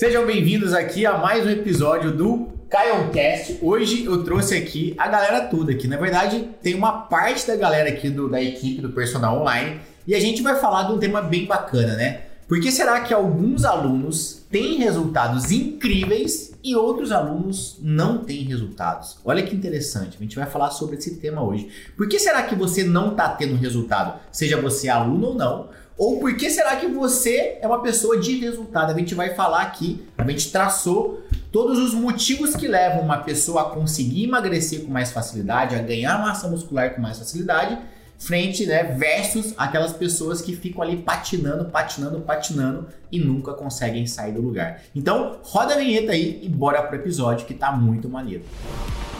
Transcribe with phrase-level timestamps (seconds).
[0.00, 3.58] Sejam bem-vindos aqui a mais um episódio do Caioncast.
[3.60, 5.88] Hoje eu trouxe aqui a galera toda aqui.
[5.88, 10.14] Na verdade, tem uma parte da galera aqui do, da equipe do Personal Online e
[10.14, 12.20] a gente vai falar de um tema bem bacana, né?
[12.46, 19.18] Por que será que alguns alunos têm resultados incríveis e outros alunos não têm resultados?
[19.24, 21.68] Olha que interessante, a gente vai falar sobre esse tema hoje.
[21.96, 24.20] Por que será que você não está tendo resultado?
[24.30, 25.68] Seja você aluno ou não,
[25.98, 28.92] ou por que será que você é uma pessoa de resultado?
[28.92, 31.20] A gente vai falar aqui, a gente traçou
[31.50, 36.16] todos os motivos que levam uma pessoa a conseguir emagrecer com mais facilidade, a ganhar
[36.20, 37.76] massa muscular com mais facilidade,
[38.16, 44.32] frente, né, versus aquelas pessoas que ficam ali patinando, patinando, patinando e nunca conseguem sair
[44.32, 44.82] do lugar.
[44.94, 48.44] Então, roda a vinheta aí e bora pro episódio que tá muito maneiro.
[48.44, 49.17] Então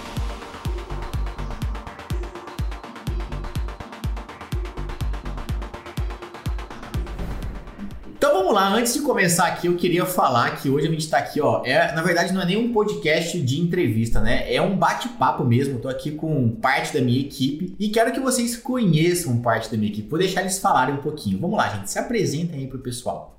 [8.48, 11.38] vamos lá, antes de começar aqui, eu queria falar que hoje a gente tá aqui,
[11.38, 11.62] ó.
[11.66, 14.52] É, na verdade, não é nem um podcast de entrevista, né?
[14.52, 15.74] É um bate-papo mesmo.
[15.74, 19.76] Eu tô aqui com parte da minha equipe e quero que vocês conheçam parte da
[19.76, 20.08] minha equipe.
[20.08, 21.38] Vou deixar eles falarem um pouquinho.
[21.38, 21.90] Vamos lá, gente.
[21.90, 23.38] Se apresentem aí pro pessoal.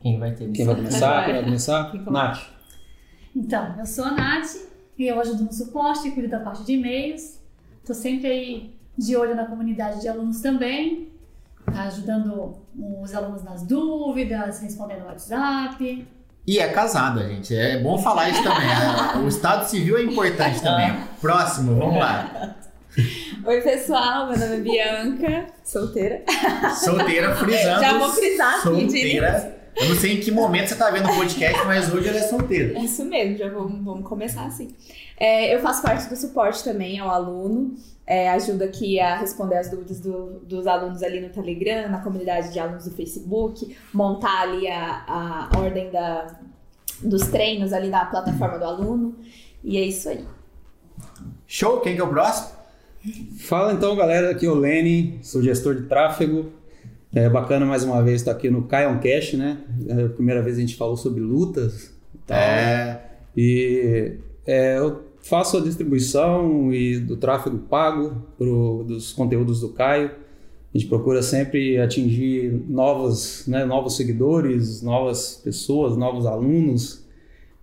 [0.00, 1.24] Quem vai ter Quem vai começar?
[1.24, 1.92] Quem vai começar?
[2.08, 2.40] Nath.
[3.34, 4.54] Então, eu sou a Nath
[4.96, 7.40] e eu ajudo no suporte, cuido da parte de e-mails.
[7.84, 11.08] Tô sempre aí de olho na comunidade de alunos também,
[11.76, 12.56] ajudando
[13.02, 16.06] os alunos nas dúvidas, respondendo no WhatsApp.
[16.46, 17.54] E é casada, gente.
[17.54, 18.66] É bom falar isso também.
[18.66, 19.22] né?
[19.24, 20.96] O estado civil é importante também.
[21.20, 22.56] Próximo, vamos lá.
[23.44, 26.22] Oi, pessoal, meu nome é Bianca, solteira.
[26.74, 27.80] Solteira, frisando.
[27.80, 29.59] Já vou frisar aqui, Solteira.
[29.76, 32.22] Eu não sei em que momento você tá vendo o podcast, mas hoje ela é
[32.22, 32.78] solteira.
[32.78, 34.74] É isso mesmo, já vamos, vamos começar assim.
[35.16, 37.74] É, eu faço parte do suporte também ao aluno,
[38.06, 42.52] é, ajudo aqui a responder as dúvidas do- dos alunos ali no Telegram, na comunidade
[42.52, 45.04] de alunos do Facebook, montar ali a,
[45.54, 46.38] a ordem da,
[47.02, 49.14] dos treinos ali na plataforma do aluno.
[49.62, 50.24] E é isso aí.
[51.46, 51.80] Show?
[51.80, 52.58] Quem que é o próximo?
[53.38, 54.30] Fala então, galera.
[54.30, 56.52] Aqui é o Lene, sou gestor de tráfego.
[57.12, 59.58] É bacana mais uma vez estar aqui no Kion Cash, né?
[59.88, 62.38] É a primeira vez a gente falou sobre lutas e tal.
[62.38, 63.04] É.
[63.36, 64.12] E
[64.46, 70.12] é, eu faço a distribuição e do tráfego pago pro, dos conteúdos do Caio.
[70.72, 77.04] A gente procura sempre atingir novos, né, novos seguidores, novas pessoas, novos alunos,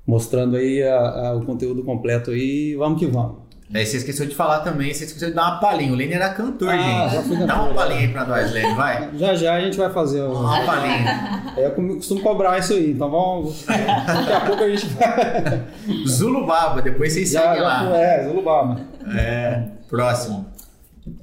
[0.06, 2.76] mostrando aí a- a- o conteúdo completo aí.
[2.76, 3.47] Vamos que vamos.
[3.74, 5.92] Aí você esqueceu de falar também, você esqueceu de dar uma palhinha.
[5.92, 7.46] O Lene era cantor, Ah, já gente.
[7.46, 9.10] Dá uma palhinha aí pra nós, Lene, vai.
[9.18, 10.22] Já já a gente vai fazer.
[10.22, 11.44] o- Uma palhinha.
[11.58, 13.66] Eu costumo cobrar isso aí, então vamos.
[13.66, 15.64] Daqui a pouco a gente vai.
[16.08, 17.98] Zulubaba, depois vocês Já, seguem já, lá.
[17.98, 18.82] é, Zulubama.
[19.18, 20.46] É, próximo.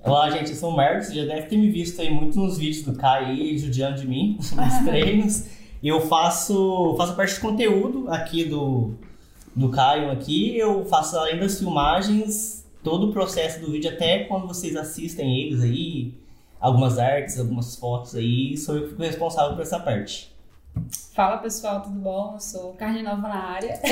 [0.02, 2.84] Olá, gente, eu sou o Marcos, já deve ter me visto aí muito nos vídeos
[2.84, 5.44] do Kai aí, judiando de mim, nos treinos.
[5.82, 8.94] Eu faço, faço parte de conteúdo aqui do,
[9.54, 14.46] do Caio aqui, eu faço além das filmagens, todo o processo do vídeo, até quando
[14.48, 16.14] vocês assistem eles aí,
[16.60, 20.33] algumas artes, algumas fotos aí, sou eu que fico responsável por essa parte.
[21.14, 22.32] Fala pessoal, tudo bom?
[22.34, 23.78] Eu sou Carne Nova na área.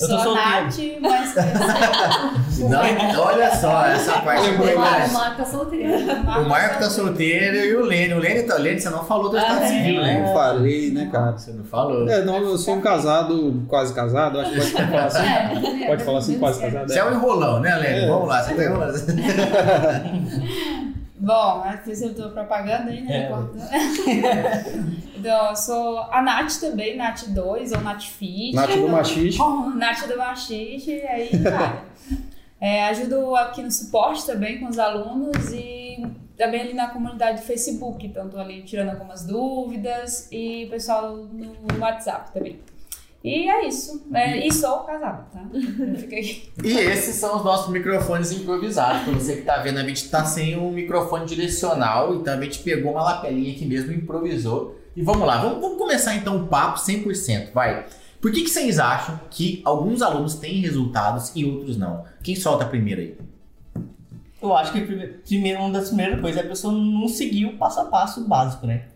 [0.00, 1.00] Eu sou tô a solteiro.
[1.00, 1.34] Nath, mas
[2.70, 5.12] Não, olha só, essa parte é O importante.
[5.12, 5.92] Marco tá solteiro.
[6.40, 8.14] O Marco tá solteiro e o Lene.
[8.14, 8.54] O Lene tá.
[8.58, 10.04] Lene, você não falou do estado civil, é.
[10.04, 10.22] né?
[10.22, 11.32] Eu falei, né, cara?
[11.32, 12.08] Você não falou.
[12.08, 15.82] É, não, eu sou um casado, quase casado, acho que pode falar assim.
[15.82, 16.88] É, Pode falar assim, quase casado.
[16.88, 18.04] Você é um enrolão, né, Lene?
[18.04, 18.08] É.
[18.08, 18.92] Vamos lá, você tá enrolando.
[21.22, 23.30] Bom, fiz a tua propaganda aí, né?
[23.30, 24.92] É.
[25.16, 28.56] Então, eu sou a Nath também, Nath 2 ou Nath Fit.
[28.56, 29.40] Nath do Machiste.
[29.40, 31.84] Oh, Nath do Machiste, e aí, cara.
[32.60, 36.04] É, ajudo aqui no suporte também com os alunos e
[36.36, 38.04] também ali na comunidade do Facebook.
[38.04, 42.58] Então, tô ali tirando algumas dúvidas e o pessoal no WhatsApp também.
[43.24, 44.04] E é isso.
[44.12, 45.44] É, e sou casada, tá?
[46.64, 49.02] E esses são os nossos microfones improvisados.
[49.04, 52.58] Pra você que tá vendo, a gente tá sem um microfone direcional, então a gente
[52.60, 54.76] pegou uma lapelinha aqui mesmo e improvisou.
[54.96, 57.86] E vamos lá, vamos, vamos começar então o papo 100%, vai.
[58.20, 62.04] Por que, que vocês acham que alguns alunos têm resultados e outros não?
[62.22, 63.16] Quem solta primeiro aí?
[64.40, 67.56] Eu acho que prime- primeiro, uma das primeiras coisas é a pessoa não seguir o
[67.56, 68.86] passo a passo básico, né?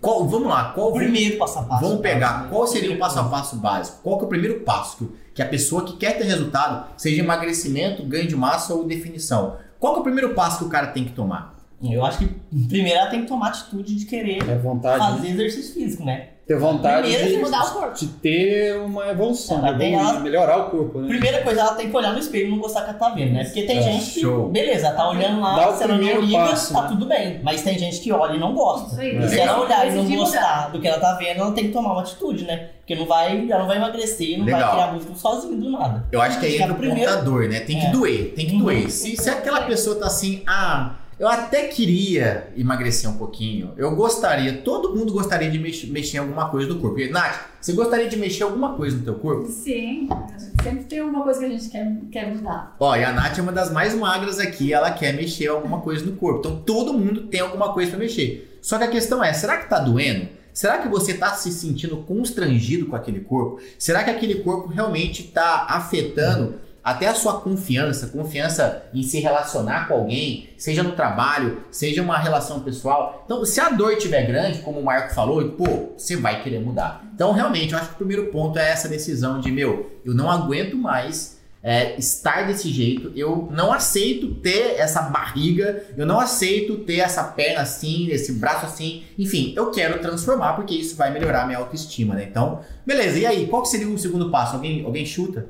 [0.00, 1.84] Qual, vamos lá, qual O primeiro passo a passo.
[1.84, 2.50] Vamos pegar básico, né?
[2.50, 3.98] qual seria o passo a passo básico?
[4.02, 7.20] Qual que é o primeiro passo que, que a pessoa que quer ter resultado, seja
[7.20, 10.88] emagrecimento, ganho de massa ou definição, qual que é o primeiro passo que o cara
[10.88, 11.56] tem que tomar?
[11.82, 12.28] Eu acho que
[12.68, 14.98] primeiro ela tem que tomar atitude de querer É vontade.
[15.04, 15.30] fazer né?
[15.30, 16.28] exercício físico, né?
[16.46, 17.94] Ter vontade Primeiro de, que mudar o corpo.
[17.98, 21.08] de ter uma evolução, Ela evoluir, ela- melhorar o corpo, né?
[21.08, 23.32] Primeira coisa, ela tem que olhar no espelho e não gostar que ela tá vendo,
[23.32, 23.44] né?
[23.44, 24.48] Porque tem É, gente que, show.
[24.48, 26.88] beleza, ela tá olhando Dá lá, o se ela não primeiro liga, passo, tá né?
[26.88, 27.40] tudo bem.
[27.44, 28.88] Mas tem gente que olha e não gosta.
[28.92, 29.16] Isso aí.
[29.16, 29.28] É.
[29.28, 31.92] Se ela olhar e não gostar do que ela tá vendo, ela tem que tomar
[31.92, 32.70] uma atitude, né?
[32.80, 34.60] Porque não vai, ela não vai emagrecer, não Legal.
[34.62, 36.04] vai criar músculo sozinho do nada.
[36.10, 37.60] Eu acho que aí que entra a o primeira- ponto da dor, né?
[37.60, 37.90] Tem que É.
[37.90, 38.62] doer, tem que Uhum.
[38.62, 38.90] doer.
[38.90, 44.58] Se, se aquela pessoa tá assim, ah, eu até queria emagrecer um pouquinho, eu gostaria,
[44.58, 46.98] todo mundo gostaria de mex- mexer em alguma coisa do corpo.
[46.98, 49.46] E, Nath, você gostaria de mexer alguma coisa no teu corpo?
[49.48, 52.76] Sim, a gente sempre tem alguma coisa que a gente quer, quer mudar.
[52.80, 56.04] Ó, e a Nath é uma das mais magras aqui, ela quer mexer alguma coisa
[56.04, 56.40] no corpo.
[56.40, 58.58] Então todo mundo tem alguma coisa pra mexer.
[58.60, 60.28] Só que a questão é, será que tá doendo?
[60.52, 63.58] Será que você tá se sentindo constrangido com aquele corpo?
[63.78, 69.86] Será que aquele corpo realmente tá afetando até a sua confiança, confiança em se relacionar
[69.86, 73.22] com alguém, seja no trabalho, seja uma relação pessoal.
[73.24, 77.04] Então, se a dor estiver grande, como o Marco falou, pô, você vai querer mudar.
[77.14, 80.30] Então, realmente, eu acho que o primeiro ponto é essa decisão de, meu, eu não
[80.30, 86.78] aguento mais é, estar desse jeito, eu não aceito ter essa barriga, eu não aceito
[86.78, 91.42] ter essa perna assim, esse braço assim, enfim, eu quero transformar porque isso vai melhorar
[91.42, 92.26] a minha autoestima, né?
[92.28, 94.56] Então, beleza, e aí, qual seria o segundo passo?
[94.56, 95.46] Alguém, alguém chuta?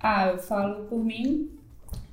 [0.00, 1.50] Ah, eu falo por mim,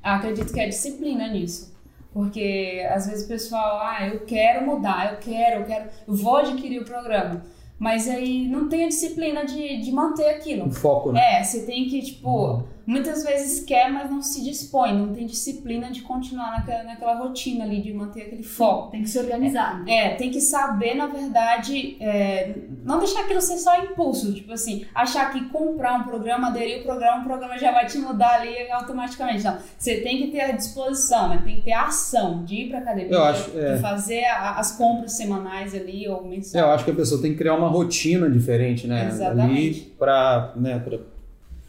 [0.01, 1.73] acredito que é disciplina nisso.
[2.13, 6.37] Porque às vezes o pessoal, ah, eu quero mudar, eu quero, eu quero, eu vou
[6.37, 7.43] adquirir o programa.
[7.77, 10.67] Mas aí não tem a disciplina de, de manter aquilo.
[10.67, 11.39] O foco, né?
[11.39, 15.89] É, você tem que, tipo, muitas vezes quer, mas não se dispõe, não tem disciplina
[15.91, 18.91] de continuar naquela, naquela rotina ali, de manter aquele foco.
[18.91, 19.83] Tem que se organizar.
[19.83, 19.91] né?
[19.91, 22.53] É, tem que saber, na verdade, é,
[22.83, 26.83] não deixar aquilo ser só impulso, tipo assim, achar que comprar um programa, aderir ao
[26.83, 29.43] programa, o programa já vai te mudar ali automaticamente.
[29.43, 31.41] Não, você tem que ter a disposição, né?
[31.43, 33.75] Tem que ter a ação de ir pra academia, Eu acho, é.
[33.75, 36.63] de fazer a- as compras semanais ali ou É, mensais.
[36.63, 39.07] eu acho que a pessoa tem que criar uma rotina diferente, né?
[39.07, 39.51] Exatamente.
[39.51, 40.99] Ali pra, né, pra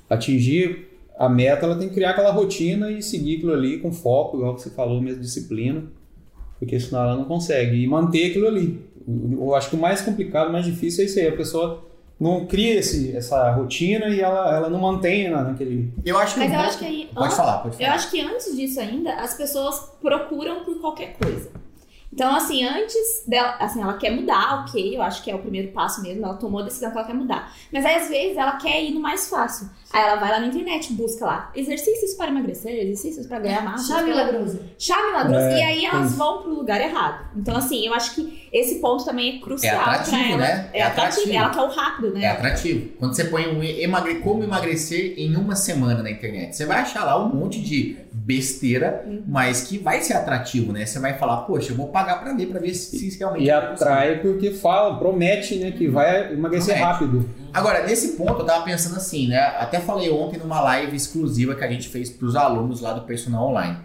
[0.09, 0.86] atingir
[1.19, 4.57] a meta, ela tem que criar aquela rotina e seguir aquilo ali com foco, igual
[4.59, 5.85] você falou, mesmo disciplina,
[6.59, 7.77] porque senão ela não consegue.
[7.83, 8.85] E manter aquilo ali.
[9.09, 11.85] Eu acho que o mais complicado, o mais difícil é isso aí, a pessoa
[12.19, 15.93] não cria esse, essa rotina e ela, ela não mantém na- naquele.
[16.05, 16.41] Eu acho que.
[16.41, 17.11] Mas eu acho que aí.
[17.15, 17.95] Pode falar, pode Eu falar.
[17.95, 21.51] acho que antes disso ainda, as pessoas procuram por qualquer coisa.
[22.13, 25.69] Então, assim, antes dela, assim, ela quer mudar, ok, eu acho que é o primeiro
[25.73, 27.53] passo mesmo, ela tomou a decisão que ela quer mudar.
[27.71, 29.69] Mas aí, às vezes, ela quer ir no mais fácil.
[29.97, 33.95] Aí ela vai lá na internet, busca lá exercícios para emagrecer, exercícios para ganhar massa.
[33.95, 34.61] Chá milagroso.
[34.79, 35.41] Chá milagroso.
[35.47, 36.19] É, e aí elas tem.
[36.19, 37.27] vão pro lugar errado.
[37.35, 40.37] Então, assim, eu acho que esse ponto também é crucial É atrativo, pra ela.
[40.37, 40.71] né?
[40.75, 41.23] É, É atrativo.
[41.23, 41.37] atrativo.
[41.39, 42.25] Ela quer o rápido, né?
[42.25, 42.89] É atrativo.
[42.99, 44.17] Quando você põe um emagre...
[44.17, 49.03] como emagrecer em uma semana na internet, você vai achar lá um monte de besteira,
[49.07, 49.23] Uhum.
[49.27, 50.85] mas que vai ser atrativo, né?
[50.85, 53.51] Você vai falar, poxa, eu vou pagar pra ver, pra ver se, se realmente E
[53.51, 56.93] atrai porque fala, promete, né, que vai emagrecer Promete.
[56.93, 57.31] rápido.
[57.57, 59.39] Agora, nesse ponto, eu tava pensando assim, né?
[59.39, 63.49] Até falei ontem numa live exclusiva que a gente fez pros alunos lá do Personal
[63.49, 63.79] Online.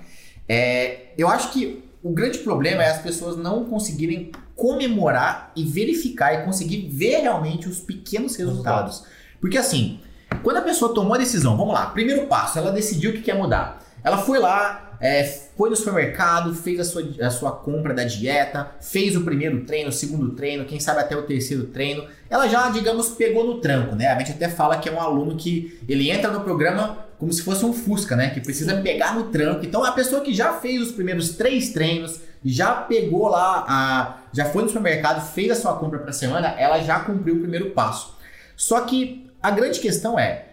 [0.45, 6.33] É, eu acho que o grande problema é as pessoas não conseguirem comemorar e verificar
[6.33, 9.06] e conseguir ver realmente os pequenos resultados.
[9.39, 10.01] Porque assim,
[10.44, 13.81] quando a pessoa tomou a decisão, vamos lá, primeiro passo, ela decidiu que quer mudar.
[14.03, 15.24] Ela foi lá, é,
[15.62, 19.90] foi no supermercado, fez a sua, a sua compra da dieta, fez o primeiro treino,
[19.90, 22.04] o segundo treino, quem sabe até o terceiro treino.
[22.28, 24.08] Ela já, digamos, pegou no tranco, né?
[24.08, 27.44] A gente até fala que é um aluno que ele entra no programa como se
[27.44, 28.31] fosse um Fusca, né?
[28.31, 29.63] Que precisa pegar no tranco.
[29.63, 34.46] Então, a pessoa que já fez os primeiros três treinos, já pegou lá, a, já
[34.46, 37.69] foi no supermercado, fez a sua compra para a semana, ela já cumpriu o primeiro
[37.69, 38.18] passo.
[38.58, 40.50] Só que a grande questão é,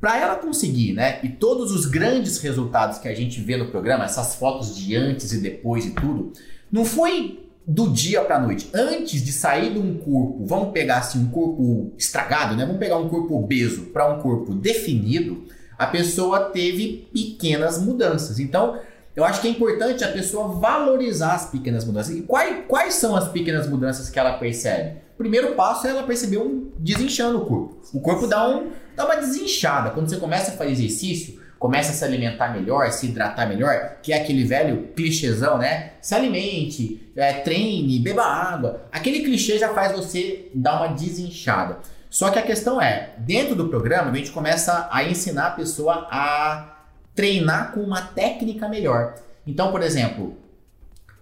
[0.00, 4.04] para ela conseguir, né, e todos os grandes resultados que a gente vê no programa,
[4.04, 6.32] essas fotos de antes e depois e tudo,
[6.72, 8.70] não foi do dia para noite.
[8.74, 12.64] Antes de sair de um corpo, vamos pegar assim um corpo estragado, né?
[12.64, 15.44] Vamos pegar um corpo obeso para um corpo definido,
[15.78, 18.38] a pessoa teve pequenas mudanças.
[18.38, 18.78] Então,
[19.14, 22.16] eu acho que é importante a pessoa valorizar as pequenas mudanças.
[22.16, 24.98] E quais, quais são as pequenas mudanças que ela percebe?
[25.14, 27.78] O primeiro passo é ela perceber um desinchando o corpo.
[27.92, 29.90] O corpo dá, um, dá uma desinchada.
[29.90, 34.12] Quando você começa a fazer exercício, começa a se alimentar melhor, se hidratar melhor, que
[34.12, 35.92] é aquele velho clichêzão, né?
[36.00, 38.82] Se alimente, é, treine, beba água.
[38.92, 41.78] Aquele clichê já faz você dar uma desinchada.
[42.08, 46.08] Só que a questão é, dentro do programa, a gente começa a ensinar a pessoa
[46.10, 49.14] a treinar com uma técnica melhor.
[49.46, 50.36] Então, por exemplo,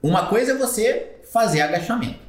[0.02, 2.20] uma coisa é você fazer agachamento.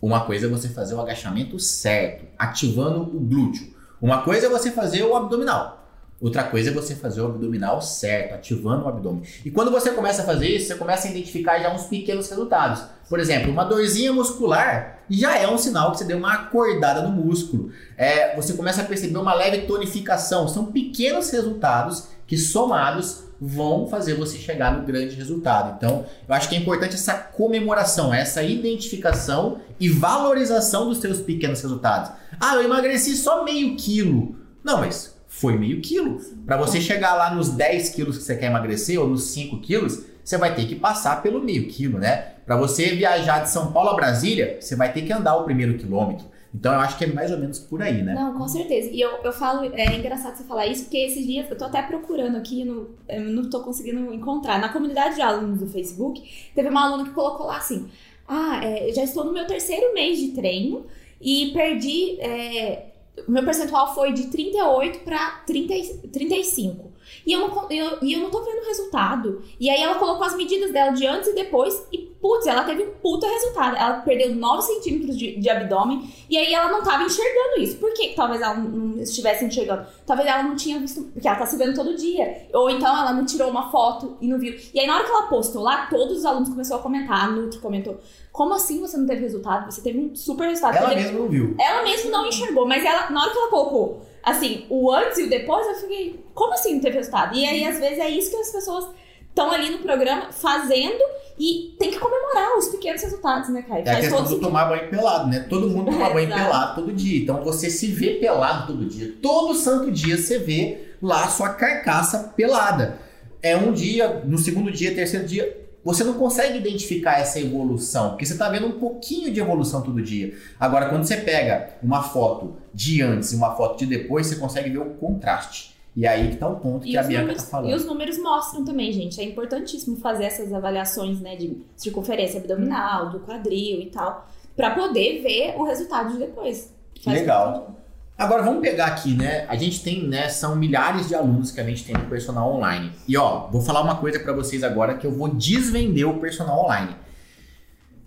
[0.00, 3.71] Uma coisa é você fazer o agachamento certo, ativando o glúteo.
[4.02, 5.78] Uma coisa é você fazer o abdominal.
[6.20, 9.22] Outra coisa é você fazer o abdominal certo, ativando o abdômen.
[9.44, 12.82] E quando você começa a fazer isso, você começa a identificar já uns pequenos resultados.
[13.08, 17.10] Por exemplo, uma dorzinha muscular já é um sinal que você deu uma acordada no
[17.12, 17.70] músculo.
[17.96, 20.48] É, você começa a perceber uma leve tonificação.
[20.48, 25.74] São pequenos resultados que somados vão fazer você chegar no grande resultado.
[25.76, 31.60] Então, eu acho que é importante essa comemoração, essa identificação e valorização dos seus pequenos
[31.60, 32.12] resultados.
[32.38, 34.36] Ah, eu emagreci só meio quilo.
[34.62, 36.20] Não, mas foi meio quilo.
[36.46, 40.04] Para você chegar lá nos 10 quilos que você quer emagrecer ou nos 5 quilos,
[40.22, 42.34] você vai ter que passar pelo meio quilo, né?
[42.46, 45.76] Para você viajar de São Paulo a Brasília, você vai ter que andar o primeiro
[45.76, 46.26] quilômetro.
[46.54, 48.14] Então eu acho que é mais ou menos por aí, né?
[48.14, 48.90] Não, com certeza.
[48.90, 51.80] E eu, eu falo, é engraçado você falar isso, porque esses dias eu tô até
[51.82, 54.60] procurando aqui, no, eu não tô conseguindo encontrar.
[54.60, 56.22] Na comunidade de alunos do Facebook,
[56.54, 57.88] teve uma aluna que colocou lá assim:
[58.28, 60.84] Ah, é, já estou no meu terceiro mês de treino
[61.20, 62.20] e perdi.
[62.20, 62.86] É,
[63.26, 66.91] meu percentual foi de 38 para 35.
[67.26, 69.42] E eu, não, eu, e eu não tô vendo resultado.
[69.58, 71.86] E aí ela colocou as medidas dela de antes e depois.
[71.92, 73.76] E, putz, ela teve um puta resultado.
[73.76, 76.08] Ela perdeu 9 centímetros de, de abdômen.
[76.28, 77.76] E aí ela não tava enxergando isso.
[77.76, 79.86] Por que talvez ela não estivesse enxergando?
[80.06, 81.02] Talvez ela não tinha visto.
[81.04, 82.48] Porque ela tá se vendo todo dia.
[82.52, 84.58] Ou então ela não tirou uma foto e não viu.
[84.74, 87.24] E aí na hora que ela postou lá, todos os alunos começaram a comentar.
[87.24, 88.00] A Nutri comentou.
[88.32, 89.70] Como assim você não teve resultado?
[89.70, 90.76] Você teve um super resultado.
[90.76, 91.54] Ela mesma não viu.
[91.58, 92.66] Ela mesma não enxergou.
[92.66, 96.24] Mas ela, na hora que ela colocou assim, o antes e o depois, eu fiquei,
[96.34, 97.36] como assim não teve resultado?
[97.36, 98.88] E aí, às vezes, é isso que as pessoas
[99.28, 101.02] estão ali no programa fazendo
[101.38, 103.82] e tem que comemorar os pequenos resultados, né, Caio?
[103.86, 105.46] É a questão do tomar banho pelado, né?
[105.48, 106.42] Todo mundo toma banho Exato.
[106.42, 107.22] pelado todo dia.
[107.22, 109.14] Então você se vê pelado todo dia.
[109.22, 112.98] Todo santo dia você vê lá a sua carcaça pelada.
[113.42, 118.24] É um dia, no segundo dia, terceiro dia, você não consegue identificar essa evolução, porque
[118.24, 120.34] você está vendo um pouquinho de evolução todo dia.
[120.58, 124.70] Agora, quando você pega uma foto de antes e uma foto de depois, você consegue
[124.70, 125.72] ver o contraste.
[125.94, 127.70] E aí que tá o ponto que E a Bianca números, tá falando.
[127.70, 129.20] e os números mostram também, gente.
[129.20, 135.20] É importantíssimo fazer essas avaliações, né, de circunferência abdominal, do quadril e tal, pra poder
[135.22, 136.72] ver o resultado de depois.
[137.02, 137.74] Faz Legal.
[138.22, 139.44] Agora vamos pegar aqui, né?
[139.48, 140.28] A gente tem, né?
[140.28, 142.92] São milhares de alunos que a gente tem no personal online.
[143.08, 146.64] E ó, vou falar uma coisa pra vocês agora que eu vou desvender o personal
[146.64, 146.94] online.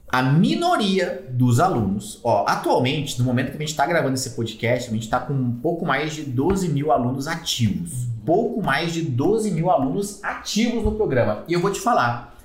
[0.07, 4.89] A minoria dos alunos, ó, atualmente, no momento que a gente está gravando esse podcast,
[4.89, 8.07] a gente está com um pouco mais de 12 mil alunos ativos.
[8.25, 11.43] Pouco mais de 12 mil alunos ativos no programa.
[11.45, 12.39] E eu vou te falar,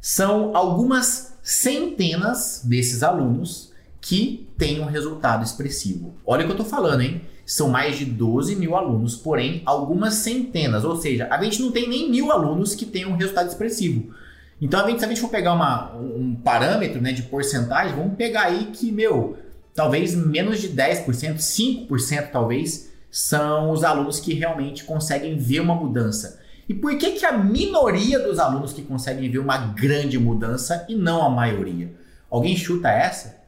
[0.00, 3.71] são algumas centenas desses alunos
[4.02, 6.12] que têm um resultado expressivo.
[6.26, 7.22] Olha o que eu tô falando, hein?
[7.46, 10.84] São mais de 12 mil alunos, porém algumas centenas.
[10.84, 14.12] Ou seja, a gente não tem nem mil alunos que tenham um resultado expressivo.
[14.60, 18.16] Então, a gente, se a gente for pegar uma, um parâmetro né, de porcentagem, vamos
[18.16, 19.38] pegar aí que, meu,
[19.72, 21.06] talvez menos de 10%,
[21.36, 26.40] 5% talvez, são os alunos que realmente conseguem ver uma mudança.
[26.68, 30.94] E por que, que a minoria dos alunos que conseguem ver uma grande mudança e
[30.94, 31.92] não a maioria?
[32.30, 33.41] Alguém chuta essa?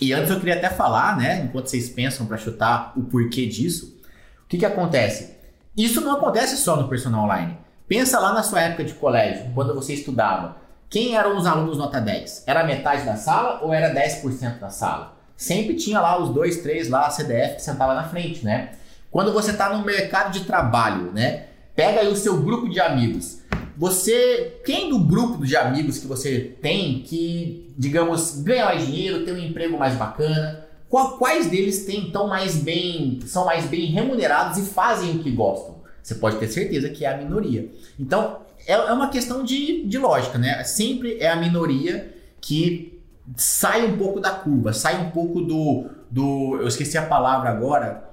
[0.00, 3.96] E antes eu queria até falar, né, enquanto vocês pensam para chutar o porquê disso,
[4.44, 5.34] o que, que acontece?
[5.76, 7.56] Isso não acontece só no personal online.
[7.86, 10.56] Pensa lá na sua época de colégio, quando você estudava.
[10.88, 12.44] Quem eram os alunos nota 10?
[12.46, 15.16] Era metade da sala ou era 10% da sala?
[15.36, 18.70] Sempre tinha lá os dois, três lá, a CDF que sentava na frente, né?
[19.10, 21.46] Quando você está no mercado de trabalho, né?
[21.74, 23.40] Pega aí o seu grupo de amigos.
[23.76, 29.34] Você, quem do grupo de amigos que você tem que, digamos, ganha mais dinheiro, tem
[29.34, 34.58] um emprego mais bacana, qual- quais deles têm tão mais bem, são mais bem remunerados
[34.58, 35.74] e fazem o que gostam?
[36.02, 37.68] Você pode ter certeza que é a minoria.
[37.98, 40.62] Então, é, é uma questão de, de lógica, né?
[40.64, 43.00] Sempre é a minoria que
[43.36, 45.86] sai um pouco da curva, sai um pouco do.
[46.10, 48.04] do eu esqueci a palavra agora,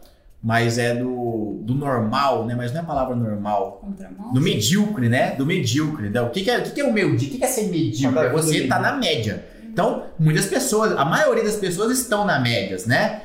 [0.42, 2.56] mas é do, do normal, né?
[2.56, 3.80] Mas não é a palavra normal.
[3.86, 4.34] Contramão.
[4.34, 5.36] Do medíocre, né?
[5.36, 6.10] Do medíocre.
[6.10, 6.22] Né?
[6.22, 7.28] O que, que é, o que, que é o medíocre?
[7.28, 8.16] O que, que é ser medíocre?
[8.18, 8.68] Tá É você bem.
[8.70, 9.46] na média.
[9.72, 13.22] Então, muitas pessoas, a maioria das pessoas estão na médias, né?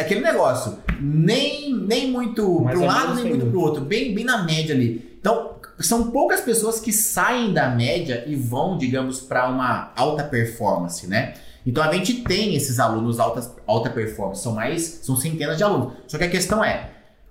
[0.00, 4.14] Aquele negócio, nem, nem muito para um ou lado, nem muito para o outro, bem,
[4.14, 5.16] bem na média ali.
[5.20, 11.06] Então, são poucas pessoas que saem da média e vão, digamos, para uma alta performance,
[11.06, 11.34] né?
[11.66, 15.94] Então a gente tem esses alunos alta, alta performance, são mais, são centenas de alunos.
[16.06, 16.90] Só que a questão é,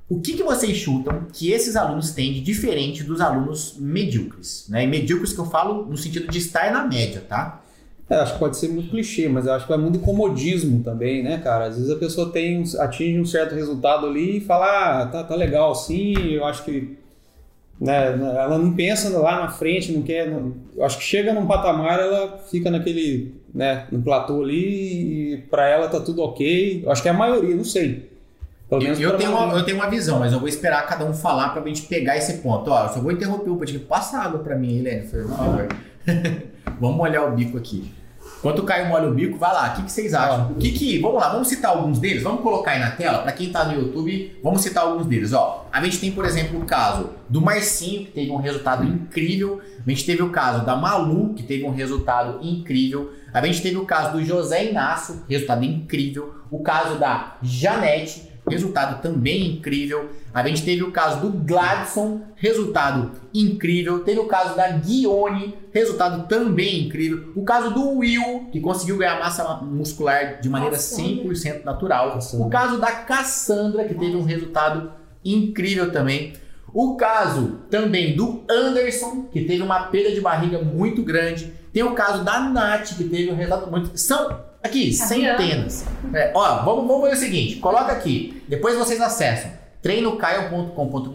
[0.10, 4.66] o que, que vocês chutam que esses alunos têm de diferente dos alunos medíocres?
[4.70, 4.84] Né?
[4.84, 7.63] E medíocres que eu falo no sentido de estar na média, tá?
[8.10, 11.24] É, acho que pode ser muito clichê, mas eu acho que vai muito comodismo também,
[11.24, 11.66] né, cara?
[11.68, 14.66] Às vezes a pessoa tem, um- atinge um certo resultado ali e fala,
[15.02, 16.98] ah, tá, tá legal assim, eu acho que.
[17.82, 20.30] Né, ela não pensa lá na frente, não quer.
[20.30, 23.42] não- eu acho que chega num patamar, ela fica naquele.
[23.54, 26.82] Né, no platô ali e pra ela tá tudo ok.
[26.84, 28.10] Eu acho que é a maioria, não sei.
[28.72, 31.50] Eu, eu tenho uma, eu tenho uma visão, mas eu vou esperar cada um falar
[31.50, 32.72] pra gente pegar esse ponto.
[32.72, 33.86] Ó, eu só vou interromper o podcast.
[33.88, 35.68] Passa água pra mim, Helene, por favor.
[36.80, 37.92] Vamos molhar o bico aqui.
[38.44, 39.72] Enquanto o Caio molha o bico, vai lá.
[39.72, 40.52] O que, que vocês acham?
[40.52, 41.00] O que que...
[41.00, 42.24] Vamos lá, vamos citar alguns deles?
[42.24, 43.20] Vamos colocar aí na tela?
[43.20, 45.32] Pra quem tá no YouTube, vamos citar alguns deles.
[45.32, 49.62] Ó, a gente tem, por exemplo, o caso do Marcinho, que teve um resultado incrível.
[49.86, 53.14] A gente teve o caso da Malu, que teve um resultado incrível.
[53.34, 56.36] A gente teve o caso do José Inácio, resultado incrível.
[56.52, 60.10] O caso da Janete, resultado também incrível.
[60.34, 64.00] A gente teve o caso do Gladson, resultado incrível.
[64.04, 67.32] Teve o caso da Guione, resultado também incrível.
[67.36, 71.24] O caso do Will, que conseguiu ganhar massa muscular de maneira Cassandra.
[71.24, 72.20] 100% natural.
[72.34, 74.92] O caso da Cassandra, que teve um resultado
[75.24, 76.34] incrível também.
[76.74, 81.54] O caso também do Anderson, que teve uma perda de barriga muito grande.
[81.72, 83.98] Tem o caso da Nath, que teve um resultado muito.
[83.98, 85.86] São aqui, centenas.
[86.14, 89.52] É, ó, vamos, vamos ver o seguinte: coloca aqui, depois vocês acessam
[89.82, 91.10] treinocaio.com.br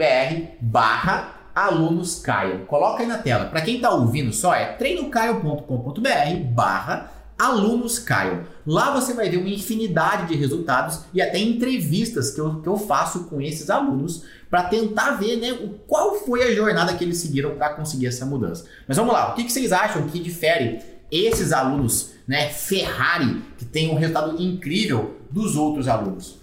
[0.60, 2.66] barra alunos Caio.
[2.66, 3.46] Coloca aí na tela.
[3.46, 8.46] Para quem tá ouvindo só, é treinocaio.com.br barra alunos Caio.
[8.66, 12.76] Lá você vai ver uma infinidade de resultados e até entrevistas que eu, que eu
[12.76, 17.54] faço com esses alunos para tentar ver né, qual foi a jornada que eles seguiram
[17.56, 18.66] para conseguir essa mudança.
[18.86, 23.64] Mas vamos lá, o que, que vocês acham que difere esses alunos né, Ferrari, que
[23.64, 26.38] tem um resultado incrível, dos outros alunos?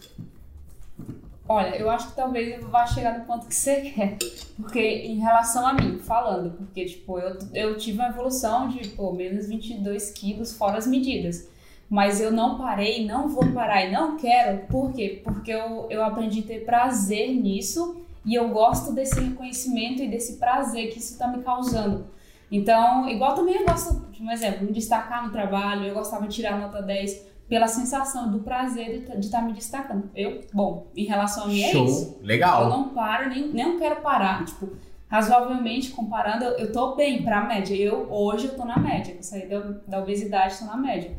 [1.47, 4.17] Olha, eu acho que talvez eu vá chegar no ponto que você quer.
[4.57, 9.11] Porque em relação a mim, falando, porque, tipo, eu, eu tive uma evolução de, pô,
[9.13, 11.47] menos 22 quilos fora as medidas.
[11.87, 14.65] Mas eu não parei, não vou parar e não quero.
[14.65, 15.21] Por quê?
[15.23, 20.37] Porque eu, eu aprendi a ter prazer nisso e eu gosto desse reconhecimento e desse
[20.37, 22.07] prazer que isso tá me causando.
[22.51, 26.35] Então, igual também eu gosto, de um exemplo, me destacar no trabalho, eu gostava de
[26.35, 30.09] tirar nota 10 pela sensação do prazer de estar me destacando.
[30.15, 32.05] Eu, bom, em relação a mim é isso.
[32.05, 32.69] Show, Eu legal.
[32.69, 34.45] não paro, nem, nem quero parar.
[34.45, 34.69] Tipo,
[35.07, 37.75] razoavelmente comparando, eu, eu tô bem pra média.
[37.75, 39.13] Eu, hoje eu tô na média.
[39.15, 41.15] Eu saí da, da obesidade, tô na média.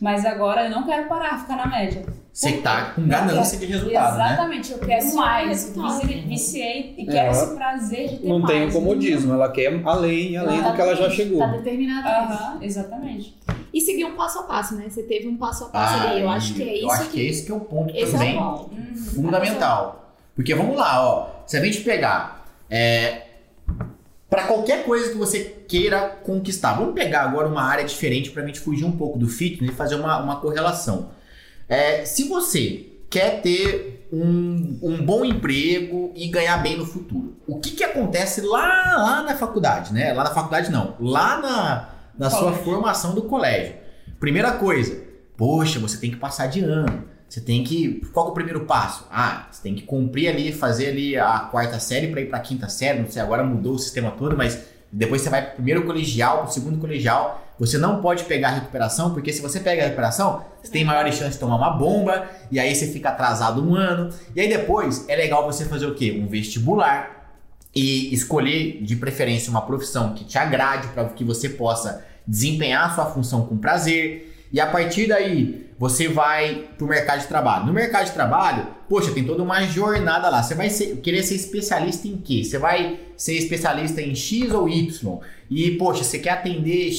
[0.00, 2.04] Mas agora eu não quero parar, ficar na média.
[2.32, 4.24] Você tá com ganância de resultado, né?
[4.32, 5.48] Exatamente, eu quero Só mais.
[5.48, 6.00] resultado.
[6.06, 8.54] Vici- Viciei e É, quero ela esse prazer de ter Não mais.
[8.54, 11.38] tem o comodismo, ela quer além, além do que ela já chegou.
[11.40, 12.42] Tá determinado a isso.
[12.42, 13.36] Aham, exatamente.
[13.74, 14.84] E seguir um passo a passo, né?
[14.88, 16.20] Você teve um passo a passo Ah, ali.
[16.22, 18.36] Eu acho que é eu isso acho que esse que é o ponto Esse também
[18.36, 18.70] é o ponto.
[19.14, 20.14] fundamental.
[20.34, 21.26] Porque vamos lá, ó.
[21.46, 23.22] Se a gente pegar é,
[24.28, 28.46] para qualquer coisa que você queira conquistar, vamos pegar agora uma área diferente para a
[28.46, 31.08] gente fugir um pouco do fitness e fazer uma, uma correlação.
[31.70, 37.60] É, se você quer ter um, um bom emprego e ganhar bem no futuro, o
[37.60, 40.12] que, que acontece lá, lá na faculdade, né?
[40.12, 43.74] Lá na faculdade não, lá na, na sua formação do colégio.
[44.18, 45.00] Primeira coisa,
[45.36, 47.04] poxa, você tem que passar de ano.
[47.28, 48.04] Você tem que.
[48.12, 49.06] Qual é o primeiro passo?
[49.08, 52.42] Ah, você tem que cumprir ali, fazer ali a quarta série para ir para a
[52.42, 52.98] quinta série.
[52.98, 56.52] Não sei, agora mudou o sistema todo, mas depois você vai pro primeiro colegial, pro
[56.52, 57.46] segundo colegial.
[57.60, 61.14] Você não pode pegar a recuperação, porque se você pega a recuperação, você tem maiores
[61.14, 64.08] chances de tomar uma bomba, e aí você fica atrasado um ano.
[64.34, 66.18] E aí depois é legal você fazer o quê?
[66.18, 67.36] Um vestibular
[67.74, 72.94] e escolher de preferência uma profissão que te agrade para que você possa desempenhar a
[72.94, 74.39] sua função com prazer.
[74.52, 77.66] E a partir daí, você vai pro mercado de trabalho.
[77.66, 80.42] No mercado de trabalho, poxa, tem toda uma jornada lá.
[80.42, 82.42] Você vai ser- querer ser especialista em quê?
[82.44, 85.20] Você vai ser especialista em X ou Y.
[85.48, 86.90] E, poxa, você quer atender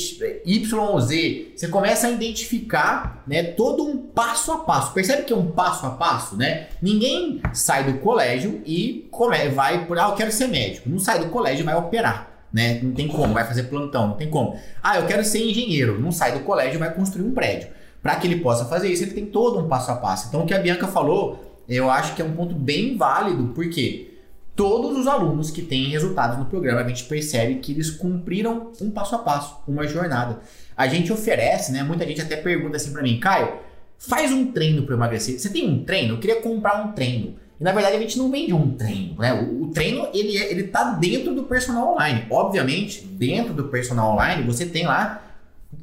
[0.45, 1.51] Y ou Z.
[1.55, 4.93] Você começa a identificar, né, todo um passo a passo.
[4.93, 6.67] Percebe que é um passo a passo, né?
[6.81, 9.07] Ninguém sai do colégio e
[9.53, 10.89] vai por, ah, eu quero ser médico.
[10.89, 12.30] Não sai do colégio e vai operar.
[12.53, 12.81] Né?
[12.81, 14.59] Não tem como, vai fazer plantão, não tem como.
[14.83, 15.99] Ah, eu quero ser engenheiro.
[15.99, 17.69] Não sai do colégio vai construir um prédio.
[18.01, 20.27] Para que ele possa fazer isso, ele tem todo um passo a passo.
[20.27, 24.11] Então, o que a Bianca falou, eu acho que é um ponto bem válido, porque
[24.55, 28.89] todos os alunos que têm resultados no programa, a gente percebe que eles cumpriram um
[28.91, 30.39] passo a passo, uma jornada.
[30.75, 31.83] A gente oferece, né?
[31.83, 33.59] Muita gente até pergunta assim para mim, Caio,
[33.97, 35.39] faz um treino para emagrecer.
[35.39, 36.15] Você tem um treino?
[36.15, 37.35] Eu queria comprar um treino.
[37.61, 39.33] E na verdade a gente não vende um treino, né?
[39.33, 42.25] O, o treino ele, é, ele tá dentro do personal online.
[42.31, 45.21] Obviamente, dentro do personal online você tem lá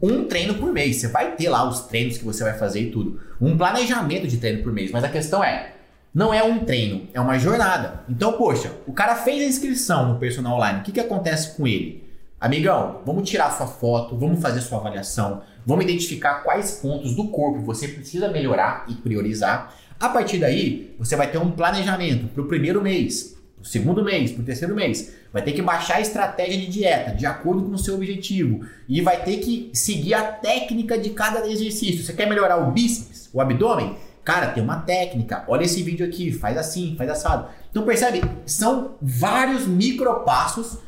[0.03, 0.97] um treino por mês.
[0.97, 3.21] Você vai ter lá os treinos que você vai fazer e tudo.
[3.41, 4.91] Um planejamento de treino por mês.
[4.91, 5.75] Mas a questão é,
[6.13, 8.01] não é um treino, é uma jornada.
[8.09, 10.81] Então, poxa, o cara fez a inscrição no personal online.
[10.81, 12.03] O que, que acontece com ele?
[12.41, 17.61] Amigão, vamos tirar sua foto, vamos fazer sua avaliação, vamos identificar quais pontos do corpo
[17.61, 19.75] você precisa melhorar e priorizar.
[19.99, 24.05] A partir daí, você vai ter um planejamento para o primeiro mês, para o segundo
[24.05, 25.13] mês, para o terceiro mês.
[25.33, 29.01] Vai ter que baixar a estratégia de dieta de acordo com o seu objetivo e
[29.01, 32.03] vai ter que seguir a técnica de cada exercício.
[32.05, 33.97] Você quer melhorar o bíceps, o abdômen?
[34.25, 35.45] Cara, tem uma técnica.
[35.49, 37.49] Olha esse vídeo aqui, faz assim, faz assado.
[37.71, 40.79] Então percebe, são vários micropassos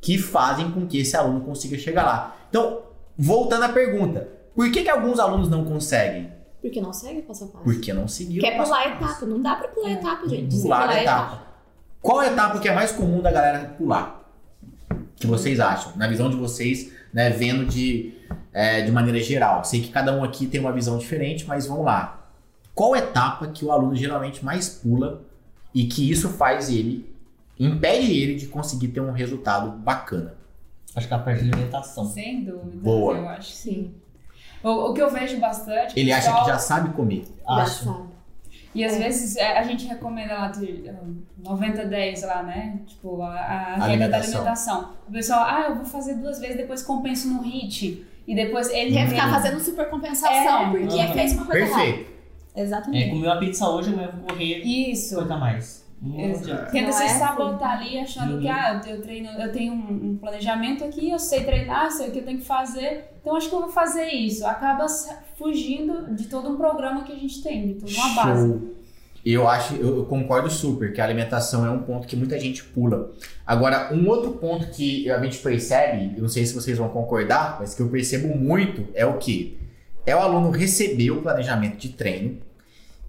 [0.00, 2.36] que fazem com que esse aluno consiga chegar lá.
[2.48, 2.82] Então,
[3.16, 6.32] voltando à pergunta, Por que, que alguns alunos não conseguem?
[6.60, 7.64] Porque não segue passo a passo.
[7.64, 8.48] Porque não seguiram.
[8.48, 9.12] Quer passo a pular passo.
[9.12, 9.26] etapa.
[9.26, 10.60] Não dá pra pular etapa, gente.
[10.60, 11.46] Pular pular a etapa.
[12.00, 14.30] Qual a etapa que é mais comum da galera pular?
[15.16, 15.92] Que vocês acham?
[15.96, 18.14] Na visão de vocês, né, vendo de,
[18.52, 19.64] é, de maneira geral.
[19.64, 22.30] Sei que cada um aqui tem uma visão diferente, mas vamos lá.
[22.74, 25.22] Qual etapa que o aluno geralmente mais pula
[25.74, 27.12] e que isso faz ele,
[27.58, 30.34] impede ele de conseguir ter um resultado bacana?
[30.94, 32.04] Acho que é a parte de alimentação.
[32.06, 32.76] Sem dúvida.
[32.76, 33.16] Boa.
[33.16, 33.52] Eu acho.
[33.52, 33.94] Sim,
[34.62, 35.98] O, o que eu vejo bastante.
[35.98, 37.24] Ele acha pessoal- que já sabe comer.
[37.46, 37.84] já Acho.
[37.84, 38.06] sabe.
[38.74, 42.80] E às vezes é, a gente recomenda lá de um, 90-10 lá, né?
[42.86, 44.92] Tipo, a, a regra da Alimentação.
[45.08, 48.04] O pessoal, ah, eu vou fazer duas vezes, depois compenso no HIT.
[48.26, 50.70] E depois ele Quer ficar fazendo super compensação É.
[50.70, 51.12] porque Aham.
[51.14, 51.84] fez uma coisa errada.
[51.84, 52.10] Perfeito.
[52.54, 53.10] É, Exatamente.
[53.10, 55.10] comi uma pizza hoje, amanhã eu vou correr Isso.
[55.10, 55.85] 50 mais.
[56.04, 56.72] Exato.
[56.72, 57.18] Tenta se é assim.
[57.18, 58.40] sabotar ali achando Uhum.
[58.40, 62.12] que ah, eu, treino, eu tenho um, um planejamento aqui, eu sei treinar, sei o
[62.12, 64.46] que eu tenho que fazer, então acho que eu vou fazer isso.
[64.46, 68.48] Acaba se- fugindo de todo um programa que a gente tem, de toda uma base.
[68.48, 68.76] Show.
[69.24, 72.62] Eu acho, eu eu concordo super que a alimentação é um ponto que muita gente
[72.62, 73.10] pula.
[73.44, 77.56] Agora, um outro ponto que a gente percebe, eu não sei se vocês vão concordar,
[77.58, 79.58] mas que eu percebo muito é o que
[80.04, 82.38] é o aluno receber o planejamento de treino